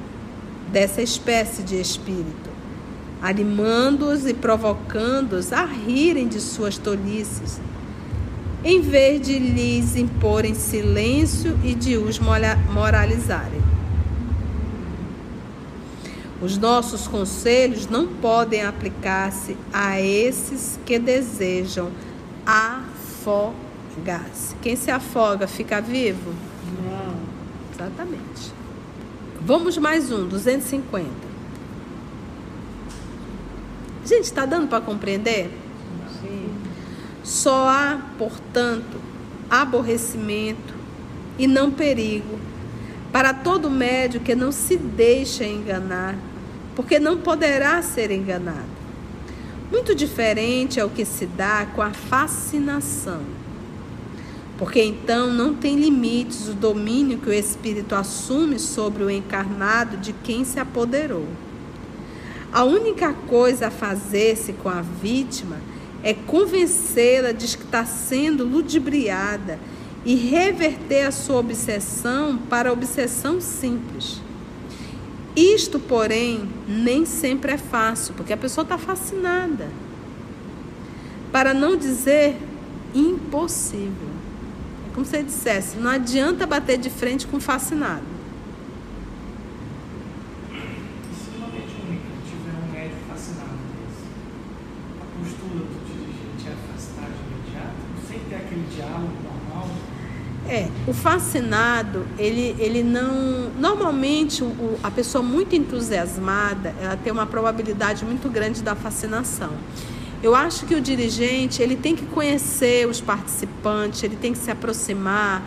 dessa 0.70 1.02
espécie 1.02 1.62
de 1.62 1.80
espírito, 1.80 2.50
animando-os 3.20 4.26
e 4.26 4.35
provocando-os 4.35 5.52
a 5.52 5.64
rirem 5.64 6.28
de 6.28 6.40
suas 6.40 6.76
tolices, 6.76 7.61
em 8.64 8.80
vez 8.80 9.20
de 9.20 9.38
lhes 9.38 9.96
imporem 9.96 10.54
silêncio 10.54 11.58
e 11.64 11.74
de 11.74 11.96
os 11.96 12.18
moralizarem. 12.18 13.61
Os 16.40 16.58
nossos 16.58 17.06
conselhos 17.06 17.87
não 17.87 18.06
podem 18.06 18.62
aplicar-se 18.62 19.56
a 19.72 20.00
esses 20.00 20.78
que 20.85 20.98
desejam 20.98 21.90
a 22.44 22.82
afogar-se. 23.22 24.54
Quem 24.56 24.74
se 24.76 24.90
afoga 24.90 25.46
fica 25.46 25.80
vivo? 25.80 26.32
Não. 26.82 27.14
Exatamente. 27.72 28.52
Vamos 29.40 29.78
mais 29.78 30.11
um, 30.11 30.26
250. 30.28 31.08
Gente, 34.04 34.24
está 34.24 34.44
dando 34.44 34.68
para 34.68 34.80
compreender? 34.80 35.50
Sim. 36.20 36.54
Só 37.22 37.68
há, 37.68 38.00
portanto, 38.18 39.00
aborrecimento 39.48 40.74
e 41.38 41.46
não 41.46 41.70
perigo 41.70 42.38
para 43.12 43.32
todo 43.35 43.70
médio 43.70 44.20
que 44.20 44.35
não 44.35 44.50
se 44.50 44.76
deixa 44.76 45.44
enganar, 45.44 46.16
porque 46.74 46.98
não 46.98 47.18
poderá 47.18 47.80
ser 47.82 48.11
enganado. 48.11 48.71
Muito 49.72 49.94
diferente 49.94 50.78
é 50.78 50.85
o 50.85 50.90
que 50.90 51.02
se 51.02 51.24
dá 51.24 51.64
com 51.74 51.80
a 51.80 51.92
fascinação. 51.92 53.22
Porque 54.58 54.82
então 54.85 55.32
não 55.32 55.54
tem 55.54 55.76
limites 55.76 56.46
o 56.46 56.52
domínio 56.52 57.16
que 57.16 57.30
o 57.30 57.32
espírito 57.32 57.94
assume 57.94 58.58
sobre 58.58 59.02
o 59.02 59.11
encarnado 59.11 59.96
de 59.96 60.12
quem 60.12 60.44
se 60.44 60.61
apoderou. 60.61 61.26
A 62.52 62.64
única 62.64 63.14
coisa 63.14 63.68
a 63.68 63.70
fazer-se 63.70 64.52
com 64.52 64.68
a 64.68 64.82
vítima 64.82 65.56
é 66.02 66.12
convencê-la 66.12 67.32
de 67.32 67.56
que 67.56 67.64
está 67.64 67.87
sendo 67.87 68.44
ludibriada 68.44 69.58
e 70.04 70.14
reverter 70.14 71.06
a 71.06 71.11
sua 71.11 71.38
obsessão 71.38 72.37
para 72.37 72.68
a 72.68 72.72
obsessão 72.74 73.40
simples. 73.40 74.21
Isto, 75.35 75.79
porém, 75.79 76.47
nem 76.68 77.07
sempre 77.07 77.53
é 77.53 77.59
fácil, 77.59 78.12
porque 78.14 78.33
a 78.33 78.37
pessoa 78.37 78.64
está 78.64 78.77
fascinada. 78.77 79.68
Para 81.33 81.55
não 81.55 81.75
dizer 81.75 82.37
impossível. 82.95 84.11
É 84.90 84.95
como 84.95 85.07
se 85.07 85.16
ele 85.16 85.25
dissesse: 85.25 85.79
não 85.79 85.90
adianta 85.90 86.47
bater 86.47 86.79
de 86.79 86.90
frente 86.90 87.27
com 87.27 87.40
fascinado. 87.40 88.12
Postura 95.18 95.64
do 95.64 95.87
dirigente 95.87 96.49
é 96.49 96.51
de 96.51 97.23
imediato, 97.33 97.77
sem 98.09 98.18
ter 98.29 98.35
aquele 98.35 98.66
diálogo 98.75 99.12
normal? 99.23 99.68
É, 100.48 100.68
o 100.87 100.92
fascinado, 100.92 102.05
ele, 102.18 102.57
ele 102.59 102.83
não. 102.83 103.50
Normalmente, 103.59 104.42
o, 104.42 104.78
a 104.83 104.90
pessoa 104.90 105.22
muito 105.22 105.55
entusiasmada, 105.55 106.74
ela 106.81 106.96
tem 106.96 107.12
uma 107.12 107.26
probabilidade 107.26 108.05
muito 108.05 108.28
grande 108.28 108.62
da 108.62 108.74
fascinação. 108.74 109.50
Eu 110.22 110.35
acho 110.35 110.66
que 110.66 110.74
o 110.74 110.81
dirigente, 110.81 111.62
ele 111.62 111.76
tem 111.76 111.96
que 111.96 112.07
conhecer 112.07 112.88
os 112.88 113.00
participantes, 113.00 114.02
ele 114.02 114.16
tem 114.16 114.33
que 114.33 114.38
se 114.38 114.50
aproximar 114.50 115.42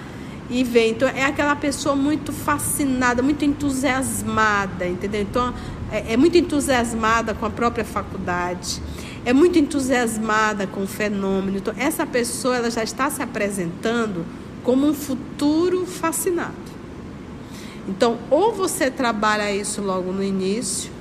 e 0.49 0.63
ver. 0.63 0.89
Então, 0.89 1.08
é 1.08 1.25
aquela 1.25 1.55
pessoa 1.55 1.95
muito 1.95 2.31
fascinada, 2.31 3.21
muito 3.21 3.43
entusiasmada, 3.43 4.88
entendeu? 4.88 5.21
Então, 5.21 5.53
é, 5.91 6.13
é 6.13 6.17
muito 6.17 6.38
entusiasmada 6.38 7.34
com 7.34 7.45
a 7.45 7.49
própria 7.49 7.86
faculdade 7.86 8.81
é 9.25 9.34
muito 9.34 9.58
entusiasmada 9.58 10.67
com 10.67 10.84
o 10.84 10.88
fenômeno. 10.88 11.58
Então, 11.58 11.73
essa 11.75 12.05
pessoa 12.05 12.58
ela 12.58 12.69
já 12.69 12.84
está 12.84 13.10
se 13.10 13.23
apresentando 13.23 14.23
como 14.65 14.88
um 14.88 14.93
futuro 14.93 15.86
fascinado. 15.86 16.65
Então, 17.88 18.17
ou 18.32 18.51
você 18.51 18.89
trabalha 18.89 19.54
isso 19.54 19.82
logo 19.82 20.12
no 20.12 20.23
início, 20.23 20.91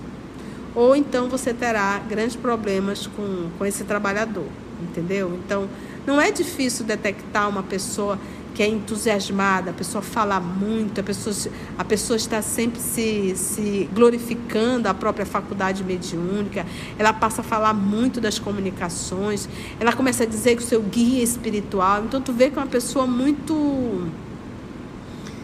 ou 0.75 0.95
então 0.95 1.29
você 1.29 1.55
terá 1.55 1.99
grandes 1.99 2.37
problemas 2.37 3.07
com, 3.07 3.49
com 3.59 3.65
esse 3.65 3.85
trabalhador, 3.85 4.47
entendeu? 4.83 5.41
Então, 5.45 5.67
não 6.07 6.21
é 6.21 6.31
difícil 6.31 6.85
detectar 6.85 7.49
uma 7.49 7.63
pessoa 7.63 8.19
que 8.55 8.63
é 8.63 8.69
entusiasmada, 8.69 9.73
a 9.73 9.75
pessoa 9.75 10.01
fala 10.01 10.39
muito, 10.39 11.01
a 11.01 11.05
pessoa, 11.05 11.53
a 11.77 11.85
pessoa 11.85 12.17
está 12.17 12.41
sempre 12.41 12.81
se, 12.81 13.35
se 13.37 13.91
glorificando 13.93 14.89
a 14.89 14.95
própria 14.95 15.27
faculdade 15.27 15.83
mediúnica, 15.83 16.65
ela 16.97 17.13
passa 17.13 17.41
a 17.41 17.45
falar 17.45 17.75
muito 17.75 18.21
das 18.21 18.39
comunicações, 18.39 19.49
ela 19.81 19.93
começa 19.93 20.23
a 20.23 20.27
dizer 20.27 20.57
que 20.57 20.63
o 20.63 20.67
seu 20.67 20.81
guia 20.81 21.23
espiritual, 21.23 22.05
então 22.05 22.21
tu 22.21 22.33
vê 22.33 22.49
que 22.49 22.57
é 22.57 22.63
uma 22.63 22.69
pessoa 22.69 23.07
muito 23.07 24.09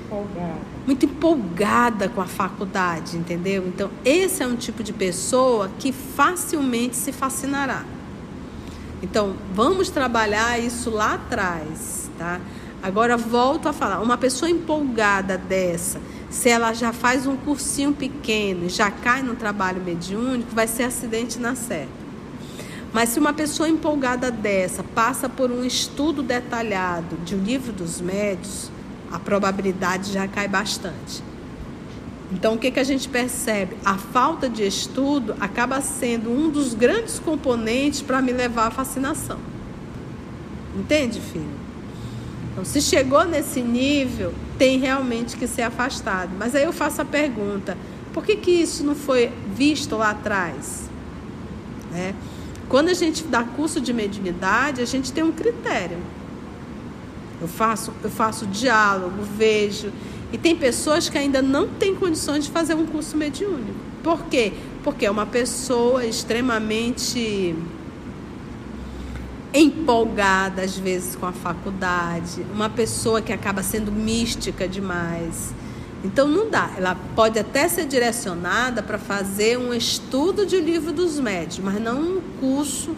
Empolgada. 0.06 0.60
muito 0.86 1.04
empolgada 1.04 2.08
com 2.08 2.20
a 2.20 2.26
faculdade, 2.26 3.16
entendeu? 3.16 3.66
Então, 3.66 3.90
esse 4.04 4.42
é 4.42 4.46
um 4.46 4.56
tipo 4.56 4.84
de 4.84 4.92
pessoa 4.92 5.68
que 5.78 5.92
facilmente 5.92 6.96
se 6.96 7.12
fascinará. 7.12 7.84
Então, 9.02 9.34
vamos 9.54 9.88
trabalhar 9.88 10.60
isso 10.60 10.90
lá 10.90 11.14
atrás, 11.14 12.10
tá? 12.18 12.40
Agora 12.82 13.16
volto 13.16 13.68
a 13.68 13.72
falar, 13.72 14.00
uma 14.00 14.16
pessoa 14.16 14.50
empolgada 14.50 15.36
dessa, 15.36 16.00
se 16.30 16.48
ela 16.48 16.72
já 16.72 16.92
faz 16.92 17.26
um 17.26 17.36
cursinho 17.36 17.92
pequeno 17.92 18.66
e 18.66 18.68
já 18.70 18.90
cai 18.90 19.22
no 19.22 19.36
trabalho 19.36 19.82
mediúnico, 19.82 20.54
vai 20.54 20.66
ser 20.66 20.84
acidente 20.84 21.38
na 21.38 21.54
certa. 21.54 22.00
Mas 22.92 23.10
se 23.10 23.20
uma 23.20 23.32
pessoa 23.32 23.68
empolgada 23.68 24.30
dessa 24.30 24.82
passa 24.82 25.28
por 25.28 25.50
um 25.50 25.64
estudo 25.64 26.22
detalhado 26.22 27.16
de 27.18 27.34
um 27.34 27.42
livro 27.42 27.72
dos 27.72 28.00
médios, 28.00 28.70
a 29.12 29.18
probabilidade 29.18 30.12
já 30.12 30.26
cai 30.26 30.48
bastante. 30.48 31.22
Então, 32.32 32.54
o 32.54 32.58
que, 32.58 32.70
que 32.70 32.80
a 32.80 32.84
gente 32.84 33.08
percebe? 33.08 33.76
A 33.84 33.96
falta 33.96 34.48
de 34.48 34.64
estudo 34.64 35.34
acaba 35.40 35.80
sendo 35.80 36.30
um 36.30 36.48
dos 36.48 36.74
grandes 36.74 37.18
componentes 37.18 38.00
para 38.00 38.22
me 38.22 38.32
levar 38.32 38.68
à 38.68 38.70
fascinação. 38.70 39.38
Entende, 40.76 41.20
filho? 41.20 41.59
Então, 42.60 42.64
se 42.64 42.82
chegou 42.82 43.24
nesse 43.24 43.62
nível, 43.62 44.34
tem 44.58 44.78
realmente 44.78 45.34
que 45.34 45.46
ser 45.46 45.62
afastado. 45.62 46.30
Mas 46.38 46.54
aí 46.54 46.64
eu 46.64 46.74
faço 46.74 47.00
a 47.00 47.04
pergunta: 47.06 47.76
por 48.12 48.22
que, 48.22 48.36
que 48.36 48.50
isso 48.50 48.84
não 48.84 48.94
foi 48.94 49.32
visto 49.54 49.96
lá 49.96 50.10
atrás? 50.10 50.90
Né? 51.90 52.14
Quando 52.68 52.88
a 52.90 52.94
gente 52.94 53.24
dá 53.24 53.42
curso 53.42 53.80
de 53.80 53.94
mediunidade, 53.94 54.82
a 54.82 54.84
gente 54.84 55.10
tem 55.10 55.24
um 55.24 55.32
critério. 55.32 55.96
Eu 57.40 57.48
faço, 57.48 57.94
eu 58.04 58.10
faço 58.10 58.46
diálogo, 58.46 59.22
vejo. 59.38 59.90
E 60.30 60.36
tem 60.36 60.54
pessoas 60.54 61.08
que 61.08 61.16
ainda 61.16 61.40
não 61.40 61.66
têm 61.66 61.94
condições 61.94 62.44
de 62.44 62.50
fazer 62.50 62.74
um 62.74 62.84
curso 62.84 63.16
mediúnico. 63.16 63.74
Por 64.02 64.26
quê? 64.26 64.52
Porque 64.84 65.06
é 65.06 65.10
uma 65.10 65.26
pessoa 65.26 66.04
extremamente 66.04 67.56
empolgada 69.52 70.62
às 70.62 70.78
vezes 70.78 71.16
com 71.16 71.26
a 71.26 71.32
faculdade, 71.32 72.46
uma 72.52 72.70
pessoa 72.70 73.20
que 73.20 73.32
acaba 73.32 73.62
sendo 73.62 73.90
mística 73.90 74.68
demais. 74.68 75.52
Então 76.04 76.26
não 76.26 76.48
dá. 76.48 76.70
Ela 76.76 76.96
pode 77.14 77.38
até 77.38 77.68
ser 77.68 77.86
direcionada 77.86 78.82
para 78.82 78.98
fazer 78.98 79.58
um 79.58 79.74
estudo 79.74 80.46
de 80.46 80.58
livro 80.60 80.92
dos 80.92 81.18
médios, 81.18 81.58
mas 81.58 81.80
não 81.80 82.00
um 82.00 82.20
curso 82.40 82.94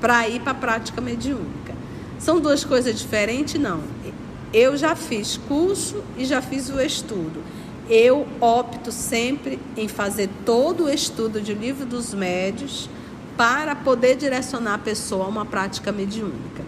para 0.00 0.28
ir 0.28 0.40
para 0.40 0.52
a 0.52 0.54
prática 0.54 1.00
mediúnica. 1.00 1.74
São 2.18 2.40
duas 2.40 2.64
coisas 2.64 2.98
diferentes, 2.98 3.60
não. 3.60 3.80
Eu 4.52 4.76
já 4.76 4.94
fiz 4.94 5.36
curso 5.48 6.02
e 6.16 6.24
já 6.24 6.42
fiz 6.42 6.68
o 6.68 6.80
estudo. 6.80 7.42
Eu 7.88 8.26
opto 8.40 8.90
sempre 8.90 9.58
em 9.76 9.86
fazer 9.86 10.28
todo 10.44 10.84
o 10.84 10.90
estudo 10.90 11.40
de 11.40 11.54
livro 11.54 11.86
dos 11.86 12.12
médios 12.12 12.88
para 13.36 13.76
poder 13.76 14.16
direcionar 14.16 14.74
a 14.74 14.78
pessoa 14.78 15.26
a 15.26 15.28
uma 15.28 15.44
prática 15.44 15.92
mediúnica. 15.92 16.64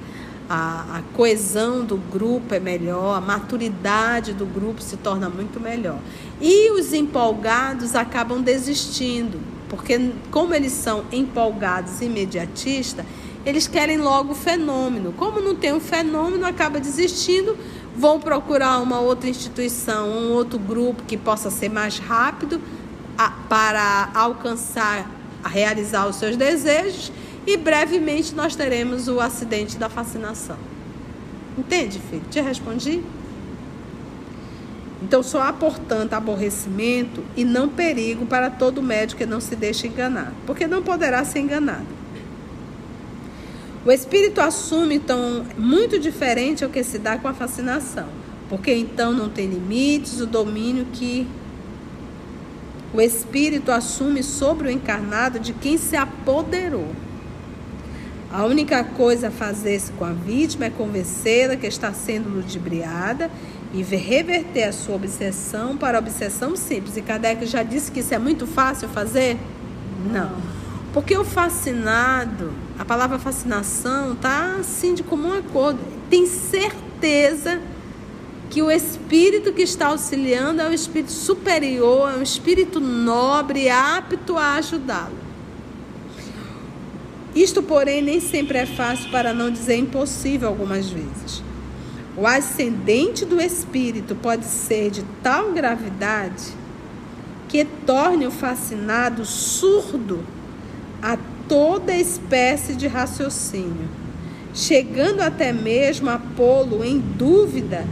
A, 0.48 0.98
a, 0.98 1.02
coesão 1.14 1.85
do 1.85 1.96
grupo 1.96 2.54
é 2.54 2.61
melhor, 2.61 3.16
a 3.16 3.20
maturidade 3.20 4.33
do 4.33 4.46
grupo 4.46 4.81
se 4.81 4.96
torna 4.96 5.28
muito 5.28 5.61
melhor. 5.61 5.98
E 6.40 6.70
os 6.70 6.92
empolgados 6.94 7.94
acabam 7.94 8.40
desistindo, 8.40 9.38
porque, 9.68 10.11
como 10.31 10.54
eles 10.54 10.72
são 10.72 11.04
empolgados 11.12 12.00
e 12.00 12.07
imediatistas, 12.07 13.04
eles 13.44 13.66
querem 13.66 13.98
logo 13.98 14.33
o 14.33 14.35
fenômeno. 14.35 15.12
Como 15.12 15.40
não 15.40 15.54
tem 15.54 15.74
um 15.74 15.81
fenômeno, 15.81 16.46
acaba 16.46 16.81
desistindo, 16.81 17.57
vão 17.94 18.18
procurar 18.18 18.78
uma 18.78 19.00
outra 19.00 19.28
instituição, 19.28 20.09
um 20.09 20.33
outro 20.33 20.59
grupo 20.59 21.02
que 21.07 21.16
possa 21.16 21.50
ser 21.50 21.68
mais 21.68 21.98
rápido 21.98 22.59
a, 23.18 23.31
para 23.48 24.11
alcançar 24.14 25.17
a 25.42 25.48
realizar 25.48 26.07
os 26.07 26.16
seus 26.16 26.37
desejos 26.37 27.12
e 27.46 27.57
brevemente 27.57 28.35
nós 28.35 28.55
teremos 28.55 29.09
o 29.09 29.20
acidente 29.20 29.77
da 29.77 29.88
fascinação. 29.88 30.59
Entende, 31.57 31.98
filho? 31.98 32.22
Te 32.31 32.40
respondi? 32.40 33.03
Então 35.03 35.22
só 35.22 35.42
há, 35.42 35.53
portanto, 35.53 36.12
aborrecimento 36.14 37.24
e 37.37 37.44
não 37.44 37.68
perigo 37.68 38.27
para 38.27 38.51
todo 38.51 38.83
médico 38.83 39.18
que 39.18 39.27
não 39.27 39.40
se 39.40 39.55
deixe 39.55 39.87
enganar, 39.87 40.33
porque 40.46 40.66
não 40.66 40.83
poderá 40.83 41.24
ser 41.24 41.40
enganado. 41.40 41.87
O 43.87 43.92
espírito 43.92 44.40
assume, 44.40 44.96
então, 44.96 45.46
muito 45.57 45.98
diferente 45.98 46.64
ao 46.64 46.70
que 46.70 46.83
se 46.83 46.98
dá 46.98 47.16
com 47.16 47.29
a 47.29 47.33
fascinação, 47.33 48.09
porque 48.48 48.74
então 48.74 49.12
não 49.12 49.29
tem 49.29 49.46
limites 49.46 50.20
o 50.20 50.27
domínio 50.27 50.87
que 50.92 51.27
o 52.92 53.01
espírito 53.01 53.70
assume 53.70 54.22
sobre 54.22 54.68
o 54.68 54.70
encarnado 54.70 55.38
de 55.38 55.53
quem 55.53 55.77
se 55.77 55.96
apoderou. 55.96 56.88
A 58.31 58.44
única 58.44 58.85
coisa 58.85 59.29
a 59.29 59.31
fazer-se 59.31 59.92
com 59.92 60.05
a 60.05 60.12
vítima 60.12 60.66
é 60.66 60.70
convencê-la 60.70 61.57
que 61.57 61.66
está 61.66 61.92
sendo 61.92 62.29
ludibriada 62.29 63.31
e 63.72 63.83
reverter 63.83 64.64
a 64.64 64.72
sua 64.72 64.96
obsessão 64.96 65.77
para 65.77 65.98
obsessão 65.98 66.55
simples. 66.55 66.96
E 66.96 67.03
Kardec 67.03 67.46
já 67.46 67.62
disse 67.62 67.90
que 67.90 68.01
isso 68.01 68.14
é 68.14 68.18
muito 68.18 68.46
fácil 68.46 68.88
fazer? 68.88 69.38
Não. 70.11 70.33
Porque 70.92 71.16
o 71.16 71.24
fascinado, 71.24 72.53
a 72.79 72.85
palavra 72.85 73.18
fascinação, 73.18 74.14
tá 74.14 74.57
assim 74.61 74.94
de 74.94 75.03
comum 75.03 75.33
acordo. 75.33 75.79
Tem 76.11 76.27
certeza 76.27 77.61
que 78.51 78.63
o 78.63 78.71
espírito 78.71 79.53
que 79.53 79.63
está 79.63 79.89
auxiliando 79.89 80.63
é 80.63 80.69
um 80.69 80.73
espírito 80.73 81.13
superior, 81.13 82.11
é 82.11 82.17
um 82.17 82.23
espírito 82.23 82.81
nobre, 82.81 83.69
apto 83.69 84.37
a 84.37 84.55
ajudá-lo. 84.55 85.17
Isto, 87.35 87.63
porém, 87.63 88.03
nem 88.03 88.21
sempre 88.21 88.59
é 88.59 88.67
fácil, 88.67 89.11
para 89.11 89.35
não 89.35 89.51
dizer 89.51 89.77
impossível 89.77 90.49
algumas 90.49 90.89
vezes. 90.89 91.43
O 92.17 92.27
ascendente 92.27 93.25
do 93.25 93.41
espírito 93.41 94.15
pode 94.17 94.45
ser 94.45 94.91
de 94.91 95.05
tal 95.23 95.53
gravidade 95.53 96.53
que 97.49 97.65
torne 97.65 98.27
o 98.27 98.31
fascinado 98.31 99.25
surdo 99.25 100.25
a 101.01 101.17
toda 101.49 101.95
espécie 101.95 102.75
de 102.75 102.87
raciocínio, 102.87 103.89
chegando 104.53 105.21
até 105.21 105.53
mesmo 105.53 106.11
a 106.11 106.19
pô-lo 106.19 106.83
em 106.85 106.99
dúvida 106.99 107.87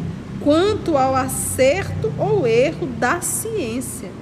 quanto 0.46 0.96
ao 0.96 1.16
acerto 1.16 2.14
ou 2.16 2.46
erro 2.46 2.86
da 2.86 3.20
ciência. 3.20 4.12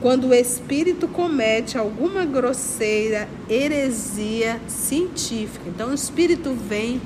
Quando 0.00 0.28
o 0.28 0.34
espírito 0.34 1.06
comete 1.06 1.76
alguma 1.76 2.24
grosseira 2.24 3.28
heresia 3.46 4.58
científica. 4.66 5.66
Então, 5.66 5.90
o 5.90 5.94
espírito 5.94 6.54
vem, 6.54 6.98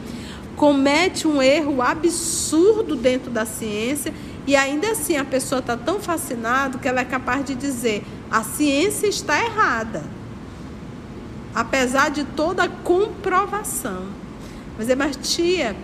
comete 0.54 1.26
um 1.26 1.42
erro 1.42 1.82
absurdo 1.82 2.94
dentro 2.94 3.28
da 3.28 3.44
ciência 3.44 4.14
e 4.46 4.54
ainda 4.54 4.92
assim 4.92 5.16
a 5.16 5.24
pessoa 5.24 5.58
está 5.58 5.76
tão 5.76 5.98
fascinada 5.98 6.78
que 6.78 6.86
ela 6.86 7.00
é 7.00 7.04
capaz 7.04 7.44
de 7.44 7.56
dizer: 7.56 8.04
a 8.30 8.44
ciência 8.44 9.08
está 9.08 9.44
errada, 9.44 10.04
apesar 11.52 12.12
de 12.12 12.22
toda 12.22 12.62
a 12.62 12.68
comprovação. 12.68 14.06
Mas, 14.78 14.88
é, 14.88 14.94
mas 14.94 15.16
tia, 15.16 15.74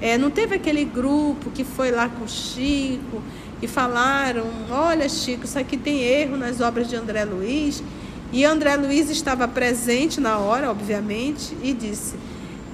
é, 0.00 0.16
não 0.16 0.30
teve 0.30 0.54
aquele 0.54 0.84
grupo 0.84 1.50
que 1.50 1.64
foi 1.64 1.90
lá 1.90 2.08
com 2.08 2.24
o 2.24 2.28
Chico 2.28 3.22
e 3.60 3.66
falaram: 3.66 4.46
olha, 4.70 5.08
Chico, 5.08 5.44
isso 5.44 5.58
aqui 5.58 5.76
tem 5.76 6.02
erro 6.02 6.36
nas 6.36 6.60
obras 6.60 6.88
de 6.88 6.96
André 6.96 7.24
Luiz. 7.24 7.82
E 8.32 8.44
André 8.44 8.76
Luiz 8.76 9.08
estava 9.10 9.48
presente 9.48 10.20
na 10.20 10.38
hora, 10.38 10.70
obviamente, 10.70 11.56
e 11.62 11.72
disse: 11.72 12.14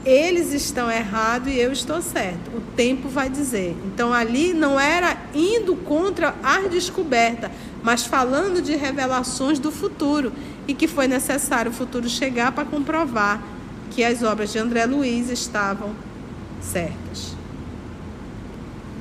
eles 0.04 0.52
estão 0.52 0.90
errados 0.90 1.52
e 1.52 1.58
eu 1.58 1.72
estou 1.72 2.02
certo. 2.02 2.50
O 2.54 2.60
tempo 2.76 3.08
vai 3.08 3.30
dizer. 3.30 3.74
Então 3.86 4.12
ali 4.12 4.52
não 4.52 4.78
era 4.78 5.16
indo 5.34 5.74
contra 5.76 6.34
a 6.42 6.60
descoberta, 6.68 7.50
mas 7.82 8.04
falando 8.04 8.60
de 8.60 8.76
revelações 8.76 9.58
do 9.58 9.70
futuro 9.70 10.32
e 10.68 10.74
que 10.74 10.86
foi 10.86 11.08
necessário 11.08 11.70
o 11.70 11.74
futuro 11.74 12.08
chegar 12.08 12.52
para 12.52 12.64
comprovar 12.64 13.42
que 13.90 14.04
as 14.04 14.22
obras 14.22 14.52
de 14.52 14.58
André 14.58 14.84
Luiz 14.84 15.30
estavam 15.30 15.94
certas. 16.64 17.36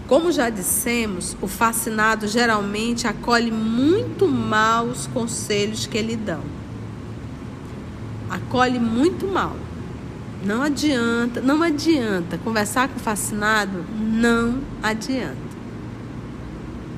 Como 0.07 0.31
já 0.31 0.49
dissemos, 0.49 1.35
o 1.41 1.47
fascinado 1.47 2.27
geralmente 2.27 3.07
acolhe 3.07 3.51
muito 3.51 4.27
mal 4.27 4.85
os 4.85 5.07
conselhos 5.07 5.87
que 5.87 6.01
lhe 6.01 6.15
dão. 6.15 6.43
Acolhe 8.29 8.79
muito 8.79 9.25
mal. 9.25 9.55
Não 10.45 10.61
adianta, 10.61 11.41
não 11.41 11.63
adianta 11.63 12.37
conversar 12.37 12.89
com 12.89 12.97
o 12.97 12.99
fascinado, 12.99 13.85
não 13.97 14.59
adianta. 14.81 15.37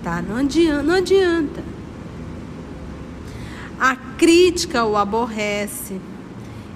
Tá? 0.04 0.22
Não 0.22 0.38
adianta, 0.38 0.84
não 0.84 0.96
adianta. 0.96 1.64
A 3.80 3.96
crítica 4.18 4.84
o 4.84 4.98
aborrece, 4.98 6.02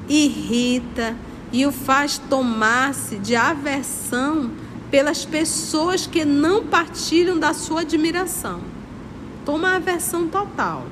irrita, 0.08 1.16
e 1.52 1.66
o 1.66 1.72
faz 1.72 2.18
tomar-se 2.18 3.18
de 3.18 3.36
aversão 3.36 4.52
pelas 4.92 5.26
pessoas 5.26 6.06
que 6.08 6.26
não 6.26 6.66
partilham 6.66 7.38
da 7.38 7.54
sua 7.54 7.82
admiração. 7.82 8.62
Toma 9.46 9.76
aversão 9.76 10.28
total. 10.28 10.86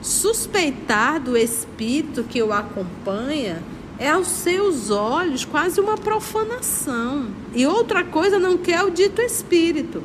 Suspeitar 0.00 1.20
do 1.20 1.36
espírito 1.36 2.24
que 2.24 2.42
o 2.42 2.52
acompanha 2.52 3.62
é 3.98 4.10
aos 4.10 4.26
seus 4.26 4.90
olhos 4.90 5.44
quase 5.44 5.80
uma 5.80 5.96
profanação. 5.96 7.26
E 7.54 7.66
outra 7.66 8.02
coisa 8.02 8.38
não 8.38 8.56
quer 8.56 8.82
o 8.82 8.90
dito 8.90 9.20
espírito, 9.20 10.02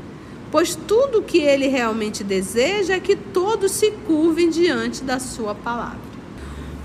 pois 0.51 0.75
tudo 0.75 1.23
que 1.23 1.39
ele 1.39 1.67
realmente 1.67 2.23
deseja 2.23 2.93
é 2.93 2.99
que 2.99 3.15
todos 3.15 3.71
se 3.71 3.91
curvem 4.05 4.49
diante 4.49 5.03
da 5.03 5.19
sua 5.19 5.55
palavra. 5.55 6.06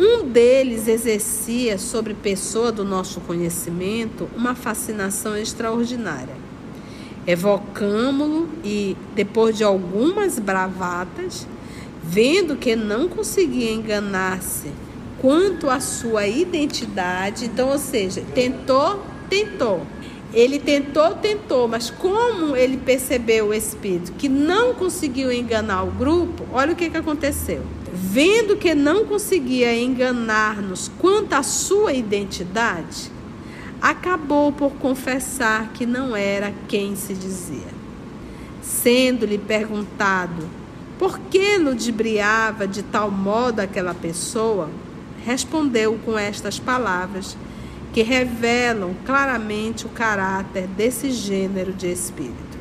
Um 0.04 0.24
deles 0.24 0.88
exercia 0.88 1.78
sobre 1.78 2.12
pessoa 2.12 2.72
do 2.72 2.84
nosso 2.84 3.20
conhecimento 3.20 4.28
uma 4.36 4.52
fascinação 4.52 5.36
extraordinária. 5.36 6.34
Evocamo-lo 7.24 8.48
e, 8.64 8.96
depois 9.14 9.56
de 9.56 9.62
algumas 9.62 10.40
bravatas, 10.40 11.46
vendo 12.02 12.56
que 12.56 12.74
não 12.74 13.08
conseguia 13.08 13.70
enganar-se 13.70 14.72
quanto 15.20 15.70
à 15.70 15.78
sua 15.78 16.26
identidade, 16.26 17.44
então, 17.44 17.68
ou 17.68 17.78
seja, 17.78 18.24
tentou, 18.34 19.00
tentou. 19.30 19.86
Ele 20.34 20.58
tentou, 20.58 21.14
tentou, 21.14 21.68
mas 21.68 21.90
como 21.90 22.56
ele 22.56 22.76
percebeu 22.76 23.50
o 23.50 23.54
espírito 23.54 24.10
que 24.14 24.28
não 24.28 24.74
conseguiu 24.74 25.30
enganar 25.30 25.84
o 25.84 25.92
grupo, 25.92 26.44
olha 26.52 26.72
o 26.72 26.76
que, 26.76 26.90
que 26.90 26.96
aconteceu 26.96 27.62
vendo 28.12 28.58
que 28.58 28.74
não 28.74 29.06
conseguia 29.06 29.74
enganar-nos 29.74 30.90
quanto 30.98 31.32
à 31.32 31.42
sua 31.42 31.94
identidade, 31.94 33.10
acabou 33.80 34.52
por 34.52 34.72
confessar 34.72 35.72
que 35.72 35.86
não 35.86 36.14
era 36.14 36.52
quem 36.68 36.94
se 36.94 37.14
dizia. 37.14 37.72
Sendo-lhe 38.60 39.38
perguntado 39.38 40.46
por 40.98 41.18
que 41.18 41.56
ludibriava 41.56 42.68
de 42.68 42.82
tal 42.82 43.10
modo 43.10 43.60
aquela 43.60 43.94
pessoa, 43.94 44.68
respondeu 45.24 45.98
com 46.04 46.18
estas 46.18 46.58
palavras 46.58 47.34
que 47.94 48.02
revelam 48.02 48.94
claramente 49.06 49.86
o 49.86 49.88
caráter 49.88 50.66
desse 50.66 51.10
gênero 51.10 51.72
de 51.72 51.90
espírito. 51.90 52.58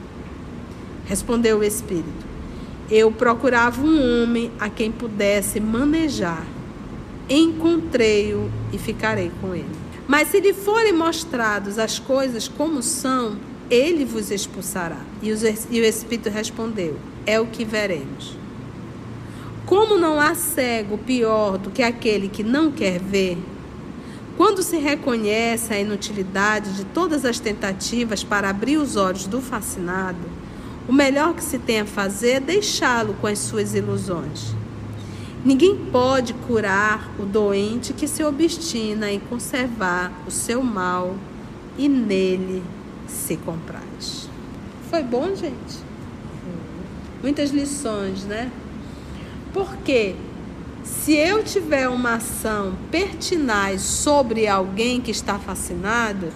Respondeu 1.05 1.59
o 1.59 1.63
espírito: 1.63 2.30
Eu 2.91 3.09
procurava 3.09 3.81
um 3.81 4.21
homem 4.21 4.51
a 4.59 4.69
quem 4.69 4.91
pudesse 4.91 5.61
manejar. 5.61 6.45
Encontrei-o 7.29 8.51
e 8.73 8.77
ficarei 8.77 9.31
com 9.39 9.55
ele. 9.55 9.69
Mas 10.05 10.27
se 10.27 10.41
lhe 10.41 10.53
forem 10.53 10.91
mostradas 10.91 11.79
as 11.79 11.97
coisas 11.97 12.49
como 12.49 12.81
são, 12.81 13.37
ele 13.69 14.03
vos 14.03 14.29
expulsará. 14.29 14.99
E 15.21 15.31
o 15.31 15.85
Espírito 15.85 16.29
respondeu: 16.29 16.97
É 17.25 17.39
o 17.39 17.47
que 17.47 17.63
veremos. 17.63 18.35
Como 19.65 19.97
não 19.97 20.19
há 20.19 20.35
cego 20.35 20.97
pior 20.97 21.57
do 21.57 21.69
que 21.69 21.81
aquele 21.81 22.27
que 22.27 22.43
não 22.43 22.73
quer 22.73 22.99
ver, 22.99 23.37
quando 24.35 24.61
se 24.61 24.75
reconhece 24.75 25.73
a 25.73 25.79
inutilidade 25.79 26.73
de 26.73 26.83
todas 26.83 27.23
as 27.23 27.39
tentativas 27.39 28.21
para 28.21 28.49
abrir 28.49 28.75
os 28.75 28.97
olhos 28.97 29.27
do 29.27 29.39
fascinado, 29.39 30.40
o 30.87 30.93
melhor 30.93 31.33
que 31.35 31.43
se 31.43 31.59
tem 31.59 31.81
a 31.81 31.85
fazer 31.85 32.31
é 32.31 32.39
deixá-lo 32.39 33.15
com 33.21 33.27
as 33.27 33.39
suas 33.39 33.73
ilusões. 33.75 34.53
Ninguém 35.43 35.75
pode 35.75 36.33
curar 36.33 37.09
o 37.17 37.25
doente 37.25 37.93
que 37.93 38.07
se 38.07 38.23
obstina 38.23 39.11
em 39.11 39.19
conservar 39.19 40.11
o 40.27 40.31
seu 40.31 40.61
mal 40.61 41.15
e 41.77 41.89
nele 41.89 42.63
se 43.07 43.37
compraz. 43.37 44.29
Foi 44.89 45.01
bom, 45.01 45.35
gente? 45.35 45.79
Muitas 47.23 47.51
lições, 47.51 48.23
né? 48.23 48.51
Porque 49.53 50.15
se 50.83 51.13
eu 51.13 51.43
tiver 51.43 51.87
uma 51.87 52.15
ação 52.15 52.75
pertinaz 52.89 53.81
sobre 53.81 54.47
alguém 54.47 55.01
que 55.01 55.11
está 55.11 55.39
fascinado, 55.39 56.29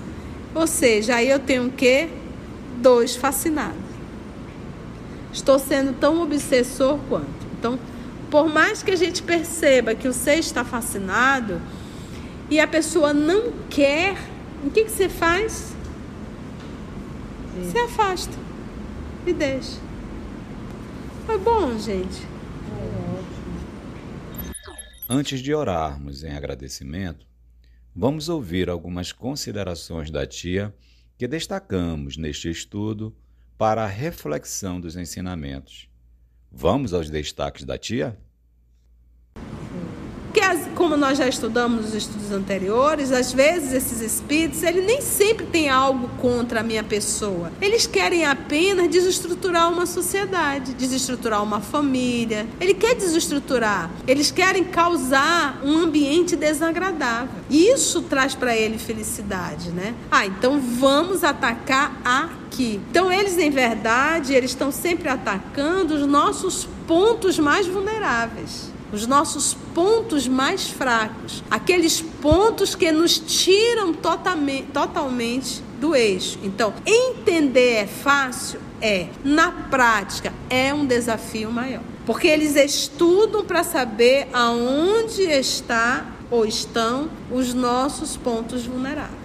ou 0.53 0.65
seja, 0.65 1.15
aí 1.15 1.29
eu 1.29 1.39
tenho 1.39 1.67
o 1.67 1.71
quê? 1.71 2.09
Dois 2.81 3.15
fascinados. 3.15 3.84
Estou 5.35 5.59
sendo 5.59 5.91
tão 5.99 6.21
obsessor 6.23 6.97
quanto. 7.09 7.45
Então, 7.59 7.77
por 8.31 8.47
mais 8.47 8.81
que 8.81 8.91
a 8.91 8.95
gente 8.95 9.21
perceba 9.21 9.93
que 9.93 10.07
o 10.07 10.13
ser 10.13 10.39
está 10.39 10.63
fascinado 10.63 11.61
e 12.49 12.57
a 12.57 12.65
pessoa 12.65 13.13
não 13.13 13.51
quer, 13.69 14.15
o 14.63 14.69
que, 14.69 14.85
que 14.85 14.91
você 14.91 15.09
faz? 15.09 15.75
Sim. 17.53 17.69
Você 17.69 17.77
afasta 17.79 18.33
e 19.27 19.33
deixa. 19.33 19.77
Foi 21.25 21.37
bom, 21.37 21.77
gente. 21.79 22.25
Antes 25.09 25.41
de 25.41 25.53
orarmos 25.53 26.23
em 26.23 26.31
agradecimento, 26.31 27.27
vamos 27.93 28.29
ouvir 28.29 28.69
algumas 28.69 29.11
considerações 29.11 30.09
da 30.09 30.25
tia 30.25 30.73
que 31.17 31.27
destacamos 31.27 32.15
neste 32.15 32.49
estudo 32.49 33.13
para 33.57 33.83
a 33.83 33.87
reflexão 33.87 34.79
dos 34.79 34.95
ensinamentos. 34.95 35.89
Vamos 36.51 36.93
aos 36.93 37.09
destaques 37.09 37.63
da 37.63 37.77
tia? 37.77 38.17
Como 40.75 40.97
nós 40.97 41.17
já 41.17 41.27
estudamos 41.27 41.85
nos 41.85 41.93
estudos 41.95 42.31
anteriores, 42.31 43.11
às 43.11 43.33
vezes 43.33 43.73
esses 43.73 44.01
espíritos, 44.01 44.61
ele 44.61 44.81
nem 44.81 45.01
sempre 45.01 45.45
tem 45.45 45.69
algo 45.69 46.09
contra 46.19 46.59
a 46.59 46.63
minha 46.63 46.83
pessoa. 46.83 47.51
Eles 47.61 47.87
querem 47.87 48.25
apenas 48.25 48.89
desestruturar 48.89 49.71
uma 49.71 49.85
sociedade, 49.85 50.73
desestruturar 50.73 51.41
uma 51.41 51.61
família. 51.61 52.45
Ele 52.59 52.73
quer 52.73 52.93
desestruturar. 52.95 53.89
Eles 54.05 54.29
querem 54.31 54.65
causar 54.65 55.61
um 55.63 55.77
ambiente 55.77 56.35
desagradável. 56.35 57.41
Isso 57.49 58.01
traz 58.03 58.35
para 58.35 58.55
ele 58.55 58.77
felicidade, 58.77 59.71
né? 59.71 59.95
Ah, 60.11 60.25
então 60.25 60.59
vamos 60.59 61.23
atacar 61.23 61.99
aqui. 62.03 62.81
Então 62.91 63.11
eles, 63.11 63.37
em 63.37 63.49
verdade, 63.49 64.33
eles 64.33 64.51
estão 64.51 64.71
sempre 64.71 65.07
atacando 65.07 65.95
os 65.95 66.05
nossos 66.05 66.67
pontos 66.85 67.39
mais 67.39 67.65
vulneráveis 67.65 68.74
os 68.91 69.07
nossos 69.07 69.55
pontos 69.73 70.27
mais 70.27 70.67
fracos, 70.67 71.43
aqueles 71.49 72.01
pontos 72.01 72.75
que 72.75 72.91
nos 72.91 73.17
tiram 73.19 73.93
totalmente, 73.93 74.67
totalmente 74.71 75.63
do 75.79 75.95
eixo. 75.95 76.39
Então, 76.43 76.73
entender 76.85 77.73
é 77.73 77.87
fácil? 77.87 78.59
É. 78.81 79.07
Na 79.23 79.51
prática, 79.51 80.31
é 80.49 80.73
um 80.73 80.85
desafio 80.85 81.51
maior. 81.51 81.81
Porque 82.05 82.27
eles 82.27 82.55
estudam 82.55 83.43
para 83.43 83.63
saber 83.63 84.27
aonde 84.31 85.23
está 85.23 86.05
ou 86.29 86.45
estão 86.45 87.09
os 87.31 87.53
nossos 87.53 88.15
pontos 88.15 88.65
vulneráveis. 88.65 89.15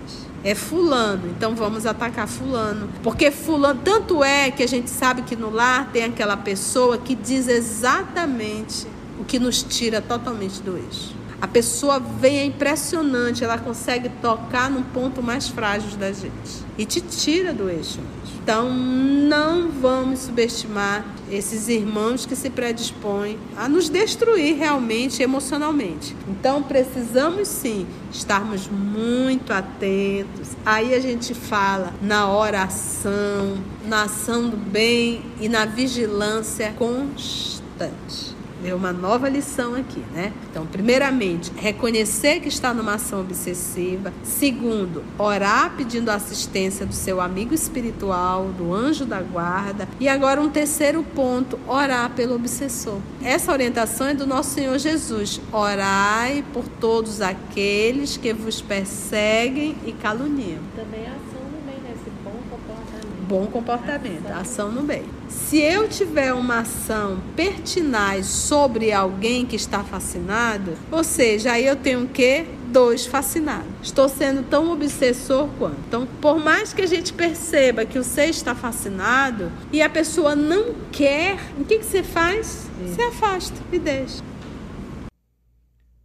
É 0.43 0.55
fulano, 0.55 1.29
então 1.29 1.55
vamos 1.55 1.85
atacar 1.85 2.27
fulano. 2.27 2.89
Porque 3.03 3.31
fulano, 3.31 3.81
tanto 3.85 4.25
é 4.25 4.51
que 4.51 4.63
a 4.63 4.67
gente 4.67 4.89
sabe 4.89 5.23
que 5.23 5.37
no 5.37 5.51
lar 5.51 5.91
tem 5.93 6.05
aquela 6.05 6.37
pessoa 6.37 6.97
que 6.97 7.15
diz 7.15 7.47
exatamente 7.47 8.87
o 9.21 9.25
que 9.25 9.39
nos 9.39 9.63
tira 9.63 10.01
totalmente 10.01 10.63
do 10.63 10.77
eixo. 10.77 11.15
A 11.41 11.49
pessoa 11.49 11.99
vem, 11.99 12.39
é 12.39 12.45
impressionante, 12.45 13.43
ela 13.43 13.57
consegue 13.57 14.11
tocar 14.21 14.71
num 14.71 14.83
ponto 14.83 15.23
mais 15.23 15.49
frágil 15.49 15.97
da 15.97 16.13
gente 16.13 16.65
e 16.77 16.85
te 16.85 17.01
tira 17.01 17.53
do 17.53 17.71
eixo. 17.71 17.99
Então, 18.43 18.71
não 18.71 19.71
vamos 19.71 20.21
subestimar 20.21 21.05
esses 21.31 21.69
irmãos 21.69 22.27
que 22.27 22.37
se 22.37 22.51
predispõem 22.51 23.39
a 23.57 23.69
nos 23.69 23.89
destruir 23.89 24.57
realmente 24.57 25.23
emocionalmente. 25.23 26.15
Então, 26.29 26.63
precisamos 26.63 27.49
sim 27.49 27.87
estarmos 28.13 28.69
muito 28.69 29.53
atentos. 29.53 30.51
Aí 30.65 30.95
a 30.95 31.01
gente 31.01 31.33
fala 31.33 31.95
na 32.03 32.31
oração, 32.31 33.59
na 33.87 34.03
ação 34.05 34.49
do 34.49 34.57
bem 34.57 35.23
e 35.41 35.49
na 35.49 35.65
vigilância 35.65 36.75
constante. 36.77 38.30
Deu 38.63 38.77
uma 38.77 38.93
nova 38.93 39.29
lição 39.29 39.75
aqui, 39.75 40.01
né? 40.13 40.33
Então, 40.51 40.67
primeiramente, 40.67 41.51
reconhecer 41.57 42.41
que 42.41 42.49
está 42.49 42.75
numa 42.75 42.95
ação 42.95 43.21
obsessiva. 43.21 44.13
Segundo, 44.23 45.03
orar 45.19 45.75
pedindo 45.77 46.11
assistência 46.11 46.85
do 46.85 46.95
seu 46.95 47.21
amigo 47.21 47.55
espiritual, 47.55 48.49
do 48.49 48.75
anjo 48.75 49.07
da 49.07 49.23
guarda. 49.23 49.89
E 49.99 50.09
agora 50.09 50.41
um 50.41 50.51
terceiro 50.51 51.03
ponto, 51.03 51.59
orar 51.67 52.11
pelo 52.11 52.35
obsessor. 52.35 52.99
Essa 53.23 53.53
orientação 53.53 54.09
é 54.09 54.15
do 54.15 54.27
nosso 54.27 54.51
Senhor 54.51 54.79
Jesus. 54.79 55.41
Orai 55.53 56.45
por 56.53 56.65
todos 56.69 57.23
aqueles 57.23 58.17
que 58.17 58.33
vos 58.33 58.61
perseguem 58.61 59.77
e 59.87 59.93
caluniam. 59.93 60.61
Também 60.77 61.07
a 61.07 61.11
ação 61.11 61.43
no 61.51 61.61
bem, 61.65 61.81
né? 61.83 61.95
Esse 61.95 62.11
bom 62.23 62.37
comportamento. 62.51 63.20
Bom 63.31 63.47
comportamento, 63.47 64.27
ação, 64.27 64.41
ação 64.41 64.73
no 64.73 64.83
bem. 64.83 65.05
Se 65.29 65.57
eu 65.57 65.89
tiver 65.89 66.35
uma 66.35 66.63
ação 66.63 67.23
pertinaz 67.37 68.27
sobre 68.27 68.91
alguém 68.91 69.47
que 69.47 69.55
está 69.55 69.85
fascinado, 69.85 70.77
ou 70.91 71.05
seja, 71.05 71.53
aí 71.53 71.65
eu 71.65 71.77
tenho 71.77 72.07
o 72.07 72.09
quê? 72.09 72.45
Dois 72.73 73.07
fascinados. 73.07 73.71
Estou 73.85 74.09
sendo 74.09 74.43
tão 74.43 74.73
obsessor 74.73 75.49
quanto. 75.61 75.79
Então, 75.87 76.09
por 76.21 76.41
mais 76.41 76.73
que 76.73 76.83
a 76.83 76.87
gente 76.87 77.13
perceba 77.13 77.87
que 77.87 78.01
o 78.01 78.03
ser 78.03 78.31
está 78.31 78.53
fascinado 78.53 79.53
e 79.73 79.81
a 79.81 79.89
pessoa 79.89 80.35
não 80.35 80.75
quer, 80.91 81.39
o 81.57 81.65
que, 81.65 81.79
que 81.79 81.85
você 81.85 82.03
faz? 82.03 82.69
Sim. 82.79 82.89
Você 82.89 83.03
afasta 83.03 83.63
e 83.71 83.79
deixa. 83.79 84.25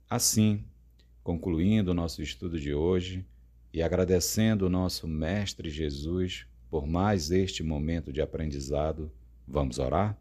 Assim, 0.08 0.64
concluindo 1.24 1.90
o 1.90 1.96
nosso 1.96 2.22
estudo 2.22 2.60
de 2.60 2.72
hoje 2.72 3.26
e 3.74 3.82
agradecendo 3.82 4.68
o 4.68 4.70
nosso 4.70 5.08
Mestre 5.08 5.72
Jesus 5.72 6.46
por 6.76 6.86
mais 6.86 7.32
este 7.32 7.64
momento 7.64 8.12
de 8.12 8.20
aprendizado. 8.20 9.10
Vamos 9.48 9.80
orar? 9.80 10.18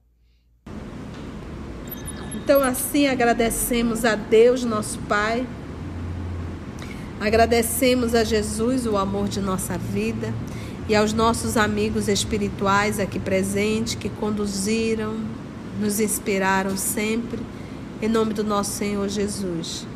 Então, 2.32 2.62
assim, 2.62 3.09
agradecemos 3.09 4.05
a 4.05 4.14
Deus, 4.14 4.62
nosso 4.62 5.00
Pai. 5.09 5.44
Agradecemos 7.18 8.14
a 8.14 8.22
Jesus 8.22 8.86
o 8.86 8.96
amor 8.96 9.26
de 9.26 9.40
nossa 9.40 9.76
vida 9.76 10.32
e 10.88 10.94
aos 10.94 11.12
nossos 11.12 11.57
amigos 11.57 12.07
espirituais 12.07 13.00
aqui 13.00 13.18
presentes 13.18 13.96
que 13.96 14.09
conduziram, 14.09 15.16
nos 15.80 15.98
inspiraram 15.98 16.76
sempre, 16.76 17.40
em 18.00 18.09
nome 18.09 18.32
do 18.32 18.44
nosso 18.44 18.70
Senhor 18.70 19.09
Jesus. 19.09 19.88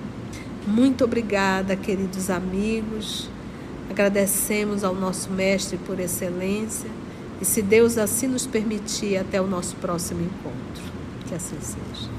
Muito 0.67 1.05
obrigada, 1.05 1.77
queridos 1.77 2.29
amigos. 2.29 3.31
Agradecemos 3.91 4.85
ao 4.85 4.95
nosso 4.95 5.31
Mestre 5.31 5.79
por 5.79 5.99
excelência 5.99 6.91
e, 7.41 7.45
se 7.45 7.63
Deus 7.63 7.97
assim 7.97 8.27
nos 8.27 8.47
permitir, 8.47 9.17
até 9.17 9.41
o 9.41 9.47
nosso 9.47 9.77
próximo 9.77 10.21
encontro. 10.23 10.83
Que 11.27 11.35
assim 11.35 11.59
seja. 11.61 12.18